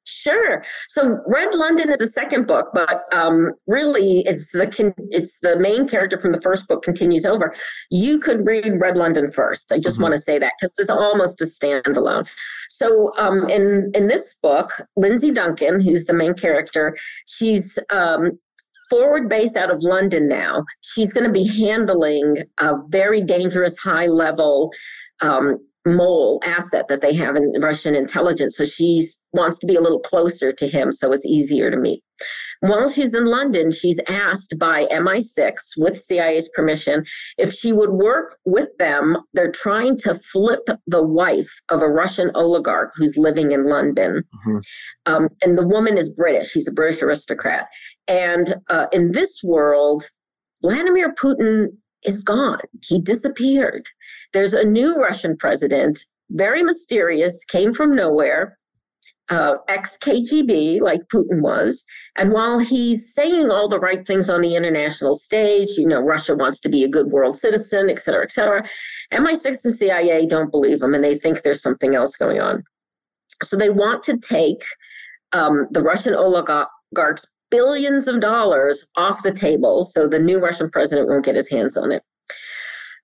[0.04, 0.62] Sure.
[0.88, 5.88] So Red London is the second book, but um, really it's the it's the main
[5.88, 7.54] character from the first book continues over.
[7.90, 9.72] You could read Red London first.
[9.72, 10.02] I just mm-hmm.
[10.02, 12.28] want to say that because it's almost a standalone.
[12.68, 18.38] So um, in in this book, Lyndsey Duncan, who's the main character, she's um,
[18.90, 20.64] forward based out of London now.
[20.82, 24.70] She's going to be handling a very dangerous high level
[25.22, 28.56] um, mole asset that they have in Russian intelligence.
[28.56, 32.02] So she wants to be a little closer to him so it's easier to meet.
[32.60, 37.04] While she's in London, she's asked by MI6 with CIA's permission
[37.36, 39.18] if she would work with them.
[39.34, 44.22] They're trying to flip the wife of a Russian oligarch who's living in London.
[44.46, 44.58] Mm-hmm.
[45.12, 47.66] Um, and the woman is British, she's a British aristocrat.
[48.08, 50.04] And uh, in this world,
[50.62, 51.68] Vladimir Putin
[52.04, 52.60] is gone.
[52.82, 53.88] He disappeared.
[54.32, 58.58] There's a new Russian president, very mysterious, came from nowhere,
[59.30, 61.84] uh, ex KGB, like Putin was.
[62.16, 66.34] And while he's saying all the right things on the international stage, you know, Russia
[66.34, 68.62] wants to be a good world citizen, et cetera, et cetera,
[69.12, 72.62] MI6 and CIA don't believe him and they think there's something else going on.
[73.42, 74.62] So they want to take
[75.32, 81.08] um, the Russian oligarchs billions of dollars off the table so the new Russian president
[81.08, 82.02] won't get his hands on it.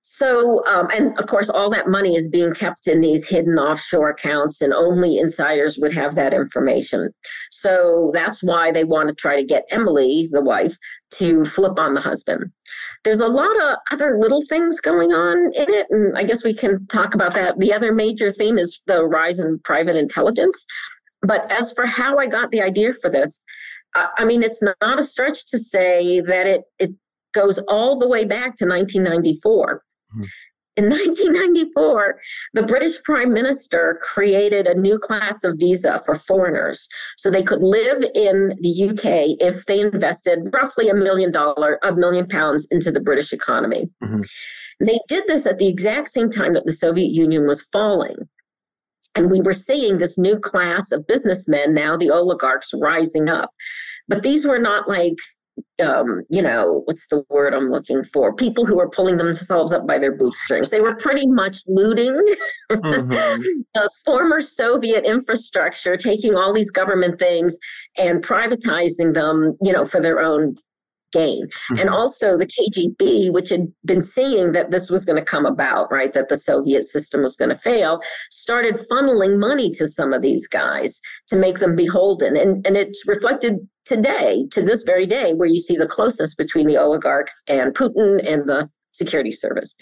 [0.03, 4.11] So, um, and of course, all that money is being kept in these hidden offshore
[4.11, 7.15] accounts, and only insiders would have that information.
[7.53, 10.77] So that's why they want to try to get Emily, the wife,
[11.13, 12.51] to flip on the husband.
[13.05, 16.55] There's a lot of other little things going on in it, and I guess we
[16.55, 17.61] can talk about that.
[17.61, 20.67] The other major theme is the rise in private intelligence.
[21.23, 23.43] But as for how I got the idea for this,
[23.95, 26.91] I mean, it's not a stretch to say that it, it
[27.33, 29.83] goes all the way back to 1994.
[30.15, 30.23] Mm-hmm.
[30.77, 32.19] In 1994,
[32.55, 36.89] the British Prime Minister created a new class of visa for foreigners.
[37.17, 41.93] So they could live in the UK if they invested roughly a million dollar, a
[41.93, 43.91] million pounds into the British economy.
[44.03, 44.21] Mm-hmm.
[44.87, 48.17] They did this at the exact same time that the Soviet Union was falling.
[49.15, 53.51] And we were seeing this new class of businessmen, now the oligarchs, rising up.
[54.09, 55.17] But these were not like
[55.83, 58.35] um, you know, what's the word I'm looking for?
[58.35, 60.71] People who were pulling themselves up by their bootstrings.
[60.71, 62.13] They were pretty much looting
[62.71, 63.11] mm-hmm.
[63.75, 67.59] the former Soviet infrastructure, taking all these government things
[67.97, 70.57] and privatizing them, you know, for their own
[71.13, 71.47] gain.
[71.47, 71.79] Mm-hmm.
[71.79, 75.91] And also the KGB, which had been seeing that this was going to come about,
[75.91, 77.99] right, that the Soviet system was going to fail,
[78.31, 82.37] started funneling money to some of these guys to make them beholden.
[82.37, 86.67] And, and it's reflected today, to this very day, where you see the closeness between
[86.67, 89.75] the oligarchs and Putin and the security service.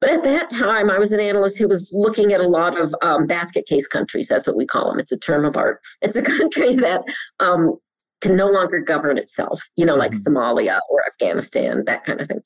[0.00, 2.94] But at that time, I was an analyst who was looking at a lot of
[3.02, 4.28] um, basket case countries.
[4.28, 4.98] That's what we call them.
[4.98, 5.80] It's a term of art.
[6.02, 7.02] It's a country that
[7.40, 7.76] um,
[8.26, 10.36] can no longer govern itself, you know, like mm-hmm.
[10.36, 12.40] Somalia or Afghanistan, that kind of thing.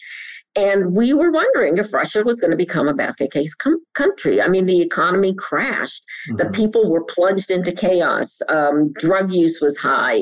[0.56, 4.42] And we were wondering if Russia was going to become a basket case com- country.
[4.42, 6.02] I mean, the economy crashed.
[6.28, 6.36] Mm-hmm.
[6.38, 8.40] The people were plunged into chaos.
[8.48, 10.20] Um, drug use was high.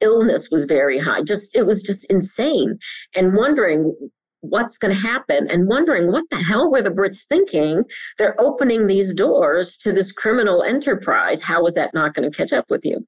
[0.00, 1.22] Illness was very high.
[1.22, 2.78] Just, it was just insane.
[3.16, 3.96] And wondering
[4.40, 7.84] what's going to happen and wondering what the hell were the Brits thinking?
[8.18, 11.42] They're opening these doors to this criminal enterprise.
[11.42, 13.06] How is that not going to catch up with you?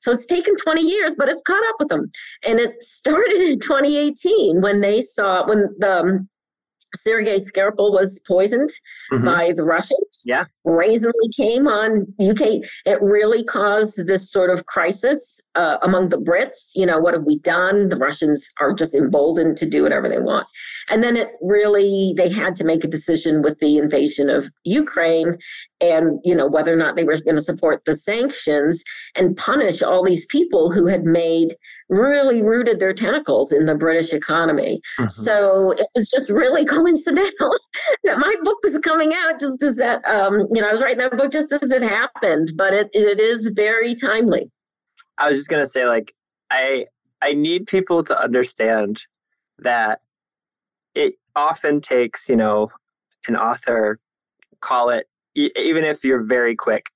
[0.00, 2.10] So it's taken 20 years, but it's caught up with them.
[2.44, 6.28] And it started in 2018 when they saw, when the um,
[6.94, 8.70] Sergei Skripal was poisoned
[9.12, 9.24] mm-hmm.
[9.24, 10.20] by the Russians.
[10.24, 10.44] Yeah.
[10.64, 12.64] Brazenly came on UK.
[12.84, 16.70] It really caused this sort of crisis uh, among the Brits.
[16.74, 17.88] You know, what have we done?
[17.88, 20.46] The Russians are just emboldened to do whatever they want.
[20.88, 25.38] And then it really, they had to make a decision with the invasion of Ukraine
[25.80, 28.82] and, you know, whether or not they were going to support the sanctions
[29.14, 31.54] and punish all these people who had made
[31.88, 34.80] really rooted their tentacles in the British economy.
[34.98, 35.08] Mm-hmm.
[35.08, 37.56] So it was just really coincidental
[38.04, 40.98] that my book was coming out just as that, um, you know, I was writing
[40.98, 44.50] that book just as it happened, but it, it is very timely.
[45.18, 46.14] I was just going to say, like,
[46.50, 46.86] I,
[47.22, 49.02] I need people to understand
[49.58, 50.00] that
[50.94, 52.70] it often takes, you know,
[53.28, 53.98] an author,
[54.60, 55.06] call it,
[55.36, 56.90] even if you're very quick,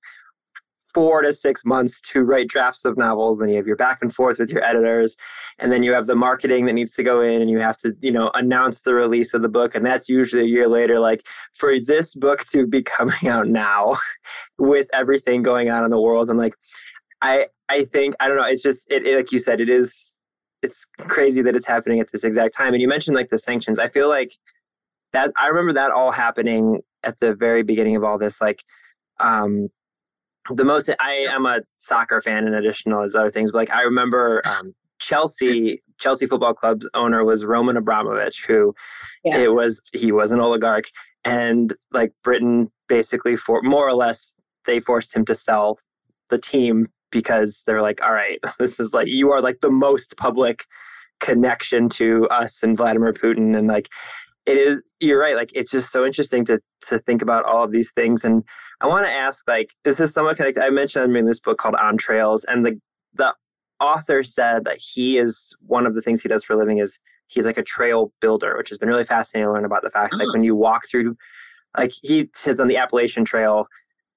[0.93, 3.37] four to six months to write drafts of novels.
[3.37, 5.17] Then you have your back and forth with your editors,
[5.59, 7.95] and then you have the marketing that needs to go in, and you have to,
[8.01, 10.99] you know, announce the release of the book, and that's usually a year later.
[10.99, 11.25] Like
[11.55, 13.97] for this book to be coming out now,
[14.57, 16.55] with everything going on in the world, and like,
[17.21, 18.43] I I think I don't know.
[18.43, 20.17] It's just it, it like you said, it is.
[20.63, 22.73] It's crazy that it's happening at this exact time.
[22.73, 23.79] And you mentioned like the sanctions.
[23.79, 24.33] I feel like
[25.11, 28.41] that I remember that all happening at the very beginning of all this.
[28.41, 28.63] Like,
[29.19, 29.69] um,
[30.49, 33.71] the most I am a soccer fan in addition to all other things, but like
[33.71, 38.73] I remember um, Chelsea Chelsea Football Club's owner was Roman Abramovich, who
[39.23, 39.37] yeah.
[39.37, 40.89] it was he was an oligarch,
[41.23, 44.35] and like Britain basically for more or less
[44.65, 45.79] they forced him to sell
[46.29, 50.17] the team because they're like, all right, this is like you are like the most
[50.17, 50.65] public
[51.19, 53.89] connection to us and Vladimir Putin, and like
[54.45, 57.71] it is you're right like it's just so interesting to to think about all of
[57.71, 58.43] these things and
[58.79, 61.57] i want to ask like this is somewhat connected i mentioned i'm reading this book
[61.57, 62.79] called on trails and the
[63.15, 63.33] the
[63.79, 66.99] author said that he is one of the things he does for a living is
[67.27, 70.13] he's like a trail builder which has been really fascinating to learn about the fact
[70.13, 71.15] like when you walk through
[71.77, 73.65] like he says on the appalachian trail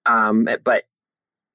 [0.07, 0.85] um but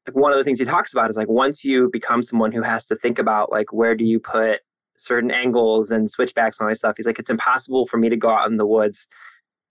[0.08, 2.64] like one of the things he talks about is like once you become someone who
[2.64, 4.62] has to think about like where do you put
[5.00, 6.96] certain angles and switchbacks and all that stuff.
[6.98, 9.08] He's like, it's impossible for me to go out in the woods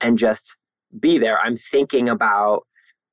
[0.00, 0.56] and just
[0.98, 1.38] be there.
[1.40, 2.66] I'm thinking about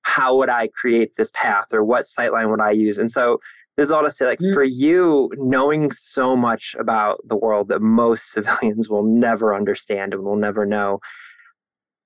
[0.04, 2.98] how would I create this path or what sightline would I use?
[2.98, 3.40] And so
[3.76, 4.54] this is all to say, like, mm-hmm.
[4.54, 10.24] for you, knowing so much about the world that most civilians will never understand and
[10.24, 11.00] will never know,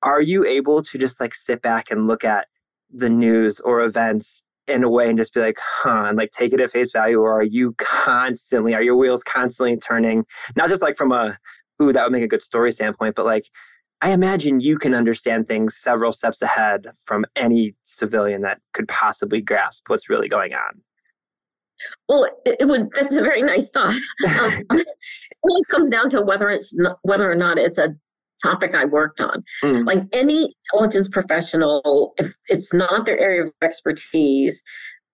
[0.01, 2.47] are you able to just like sit back and look at
[2.91, 6.53] the news or events in a way and just be like, huh, and like take
[6.53, 10.25] it at face value, or are you constantly, are your wheels constantly turning?
[10.55, 11.37] Not just like from a,
[11.81, 13.45] ooh, that would make a good story standpoint, but like,
[14.01, 19.41] I imagine you can understand things several steps ahead from any civilian that could possibly
[19.41, 20.81] grasp what's really going on.
[22.07, 22.91] Well, it, would.
[22.91, 23.95] That's a very nice thought.
[24.27, 24.87] Um, it
[25.43, 27.95] really comes down to whether it's not, whether or not it's a
[28.41, 29.43] topic I worked on.
[29.63, 29.85] Mm.
[29.85, 34.63] Like any intelligence professional, if it's not their area of expertise,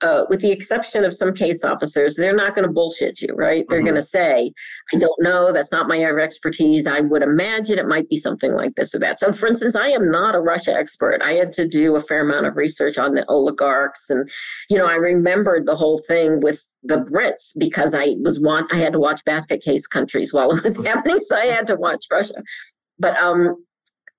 [0.01, 3.65] uh, with the exception of some case officers, they're not going to bullshit you, right?
[3.69, 3.85] They're mm-hmm.
[3.85, 4.51] going to say,
[4.93, 6.85] I don't know, that's not my area of expertise.
[6.85, 9.19] I would imagine it might be something like this or that.
[9.19, 11.21] So, for instance, I am not a Russia expert.
[11.23, 14.09] I had to do a fair amount of research on the oligarchs.
[14.09, 14.29] And,
[14.69, 18.77] you know, I remembered the whole thing with the Brits because I was want I
[18.77, 21.19] had to watch basket case countries while it was happening.
[21.19, 22.43] So I had to watch Russia.
[22.99, 23.55] But um,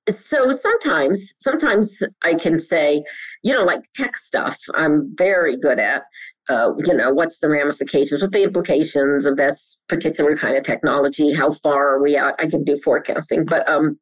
[0.08, 3.02] so sometimes sometimes i can say
[3.42, 6.04] you know like tech stuff i'm very good at
[6.48, 11.32] uh, you know what's the ramifications what's the implications of this particular kind of technology
[11.32, 13.98] how far are we out i can do forecasting but um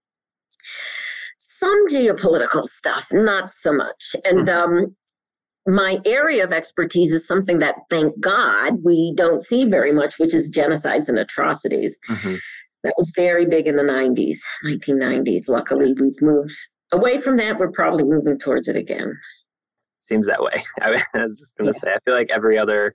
[1.64, 4.16] some geopolitical stuff not so much.
[4.24, 4.74] And mm-hmm.
[4.74, 4.96] um
[5.66, 10.34] my area of expertise is something that thank god we don't see very much which
[10.34, 11.98] is genocides and atrocities.
[12.08, 12.34] Mm-hmm
[12.84, 15.48] that was very big in the 90s, 1990s.
[15.48, 16.54] Luckily, we've moved
[16.92, 17.58] away from that.
[17.58, 19.18] We're probably moving towards it again.
[20.00, 20.62] Seems that way.
[20.82, 21.80] I, was just going to yeah.
[21.80, 22.94] say, I feel like every other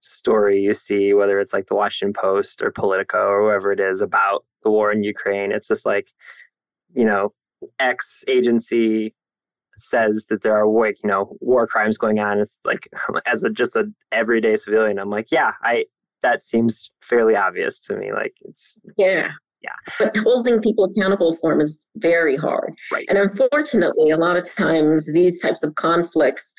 [0.00, 4.02] story you see, whether it's like the Washington Post or Politico or whoever it is
[4.02, 6.12] about the war in Ukraine, it's just like,
[6.94, 7.32] you know,
[7.78, 9.14] X agency
[9.76, 12.88] says that there are like you know war crimes going on it's like
[13.26, 15.84] as a just a everyday civilian i'm like yeah i
[16.24, 18.12] that seems fairly obvious to me.
[18.12, 19.30] Like it's yeah.
[19.62, 19.94] Yeah.
[19.98, 22.74] But holding people accountable for them is very hard.
[22.92, 23.06] Right.
[23.08, 26.52] And unfortunately, a lot of times these types of conflicts,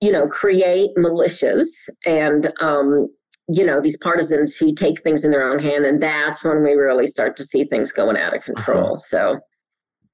[0.00, 1.66] you know, create militias
[2.06, 3.08] and um,
[3.48, 5.84] you know, these partisans who take things in their own hand.
[5.84, 8.54] And that's when we really start to see things going out of uh-huh.
[8.54, 8.94] control.
[8.94, 8.98] Uh-huh.
[8.98, 9.40] So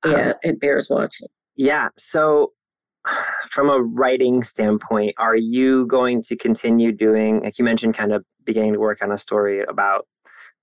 [0.05, 1.29] yeah, um, it bears watching.
[1.55, 1.91] Yeah.
[1.97, 2.53] So
[3.51, 8.25] from a writing standpoint, are you going to continue doing, like you mentioned, kind of
[8.45, 10.07] beginning to work on a story about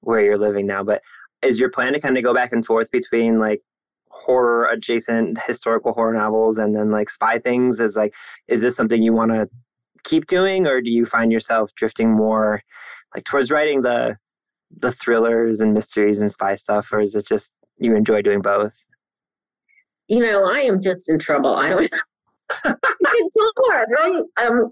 [0.02, 1.02] where you're living now, but
[1.42, 3.62] is your plan to kind of go back and forth between like
[4.10, 7.80] horror adjacent historical horror novels and then like spy things?
[7.80, 8.14] Is like,
[8.48, 9.48] is this something you want to
[10.04, 12.64] keep doing, or do you find yourself drifting more
[13.14, 14.18] like towards writing the
[14.80, 18.86] the thrillers and mysteries and spy stuff, or is it just you enjoy doing both?
[20.08, 21.56] You know, I am just in trouble.
[21.56, 21.92] I don't
[22.66, 23.38] it's
[23.70, 24.24] hard, right?
[24.46, 24.72] Um,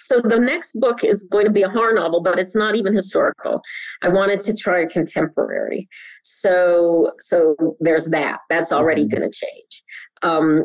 [0.00, 2.92] so the next book is going to be a horror novel, but it's not even
[2.92, 3.60] historical.
[4.02, 5.88] I wanted to try a contemporary.
[6.22, 8.40] So so there's that.
[8.50, 9.18] That's already mm-hmm.
[9.18, 9.82] going to change.
[10.22, 10.64] Um,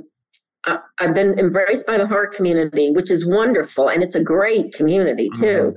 [0.65, 4.73] I, have been embraced by the horror community, which is wonderful, and it's a great
[4.73, 5.71] community too.
[5.71, 5.75] Mm-hmm.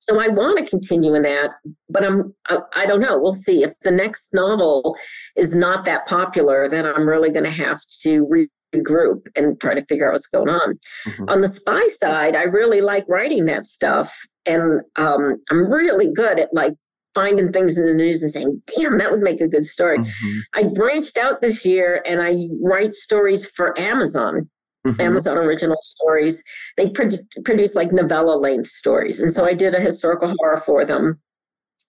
[0.00, 1.50] So I want to continue in that,
[1.88, 3.18] but I'm I, I, don't know.
[3.18, 4.96] We'll see if the next novel
[5.36, 6.68] is not that popular.
[6.68, 8.48] Then I'm really going to have to re-
[8.80, 10.78] group and try to figure out what's going on.
[11.06, 11.28] Mm-hmm.
[11.28, 14.16] On the spy side, I really like writing that stuff.
[14.46, 16.74] And um, I'm really good at like
[17.14, 19.98] finding things in the news and saying, damn, that would make a good story.
[19.98, 20.38] Mm-hmm.
[20.54, 24.48] I branched out this year and I write stories for Amazon.
[24.86, 25.00] Mm-hmm.
[25.00, 26.42] Amazon original stories.
[26.76, 27.10] They pro-
[27.44, 29.20] produce like novella length stories.
[29.20, 31.20] And so I did a historical horror for them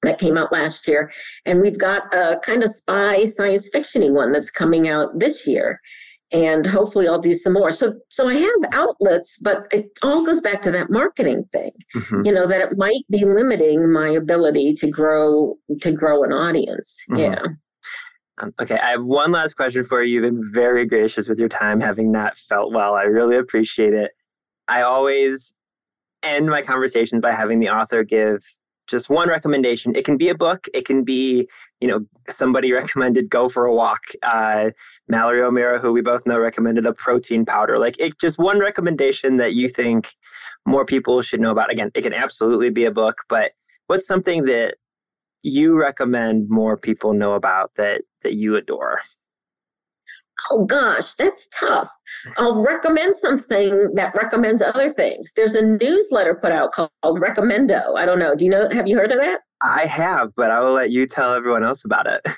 [0.03, 1.11] that came out last year.
[1.45, 5.79] And we've got a kind of spy science fictiony one that's coming out this year
[6.33, 7.71] and hopefully I'll do some more.
[7.71, 11.71] So so I have outlets, but it all goes back to that marketing thing.
[11.95, 12.25] Mm-hmm.
[12.25, 16.95] You know that it might be limiting my ability to grow to grow an audience.
[17.09, 17.19] Mm-hmm.
[17.19, 17.45] Yeah.
[18.39, 20.15] Um, okay, I have one last question for you.
[20.15, 22.95] You've been very gracious with your time, having not felt well.
[22.95, 24.11] I really appreciate it.
[24.67, 25.53] I always
[26.23, 28.43] end my conversations by having the author give
[28.87, 29.95] just one recommendation.
[29.95, 30.67] It can be a book.
[30.73, 31.47] It can be,
[31.83, 34.03] you know, somebody recommended go for a walk.
[34.23, 34.69] Uh,
[35.09, 37.77] Mallory O'Meara, who we both know, recommended a protein powder.
[37.77, 40.15] Like it, just one recommendation that you think
[40.65, 41.71] more people should know about.
[41.71, 43.51] Again, it can absolutely be a book, but
[43.87, 44.75] what's something that
[45.41, 49.01] you recommend more people know about that that you adore?
[50.51, 51.89] oh gosh, that's tough.
[52.37, 55.31] I'll recommend something that recommends other things.
[55.35, 57.95] There's a newsletter put out called Recommendo.
[57.95, 58.35] I don't know.
[58.35, 58.69] Do you know?
[58.71, 59.41] Have you heard of that?
[59.63, 62.21] I have, but I will let you tell everyone else about it.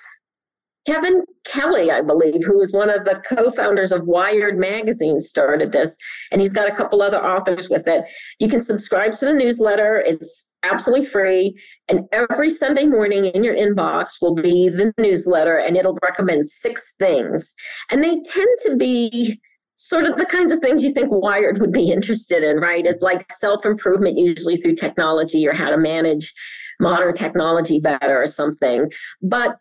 [0.85, 5.71] Kevin Kelly, I believe, who is one of the co founders of Wired Magazine, started
[5.71, 5.97] this,
[6.31, 8.03] and he's got a couple other authors with it.
[8.39, 10.03] You can subscribe to the newsletter.
[10.05, 11.59] It's absolutely free.
[11.87, 16.93] And every Sunday morning in your inbox will be the newsletter, and it'll recommend six
[16.99, 17.55] things.
[17.89, 19.39] And they tend to be
[19.75, 22.85] sort of the kinds of things you think Wired would be interested in, right?
[22.85, 26.33] It's like self improvement, usually through technology or how to manage
[26.79, 28.91] modern technology better or something.
[29.21, 29.57] But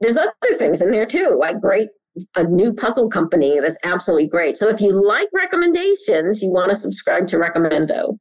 [0.00, 1.88] there's other things in there too, like great
[2.36, 4.56] a new puzzle company that's absolutely great.
[4.56, 8.18] So if you like recommendations, you want to subscribe to Recommendo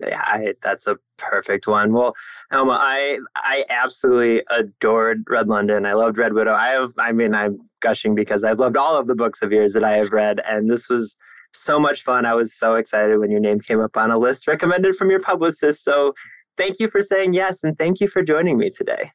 [0.00, 1.92] yeah, I, that's a perfect one.
[1.92, 2.14] Well,
[2.50, 5.86] Alma, I I absolutely adored Red London.
[5.86, 6.54] I loved Red Widow.
[6.54, 9.72] I have, I mean, I'm gushing because I've loved all of the books of yours
[9.74, 11.16] that I have read, and this was
[11.52, 12.24] so much fun.
[12.24, 15.20] I was so excited when your name came up on a list recommended from your
[15.20, 15.84] publicist.
[15.84, 16.14] So,
[16.56, 19.12] thank you for saying yes, and thank you for joining me today.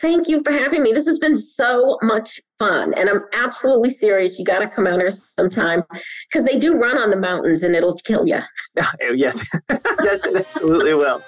[0.00, 0.92] Thank you for having me.
[0.92, 2.94] This has been so much fun.
[2.94, 4.38] And I'm absolutely serious.
[4.38, 5.82] You got to come out here sometime
[6.28, 8.40] because they do run on the mountains and it'll kill you.
[9.02, 9.38] Oh, yes.
[10.02, 11.22] yes, it absolutely will.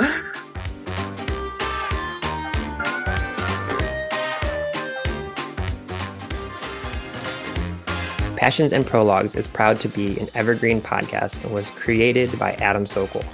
[8.36, 12.86] Passions and Prologues is proud to be an evergreen podcast and was created by Adam
[12.86, 13.24] Sokol.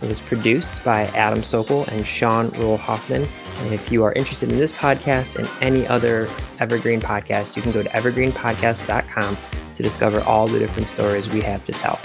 [0.00, 3.26] It was produced by Adam Sokol and Sean Rule Hoffman.
[3.58, 6.28] And if you are interested in this podcast and any other
[6.58, 9.38] evergreen podcast, you can go to evergreenpodcast.com
[9.74, 11.98] to discover all the different stories we have to tell.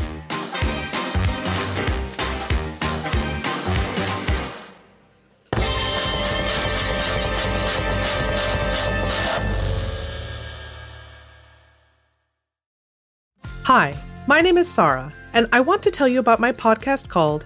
[13.64, 13.94] Hi,
[14.28, 17.46] my name is Sarah, and I want to tell you about my podcast called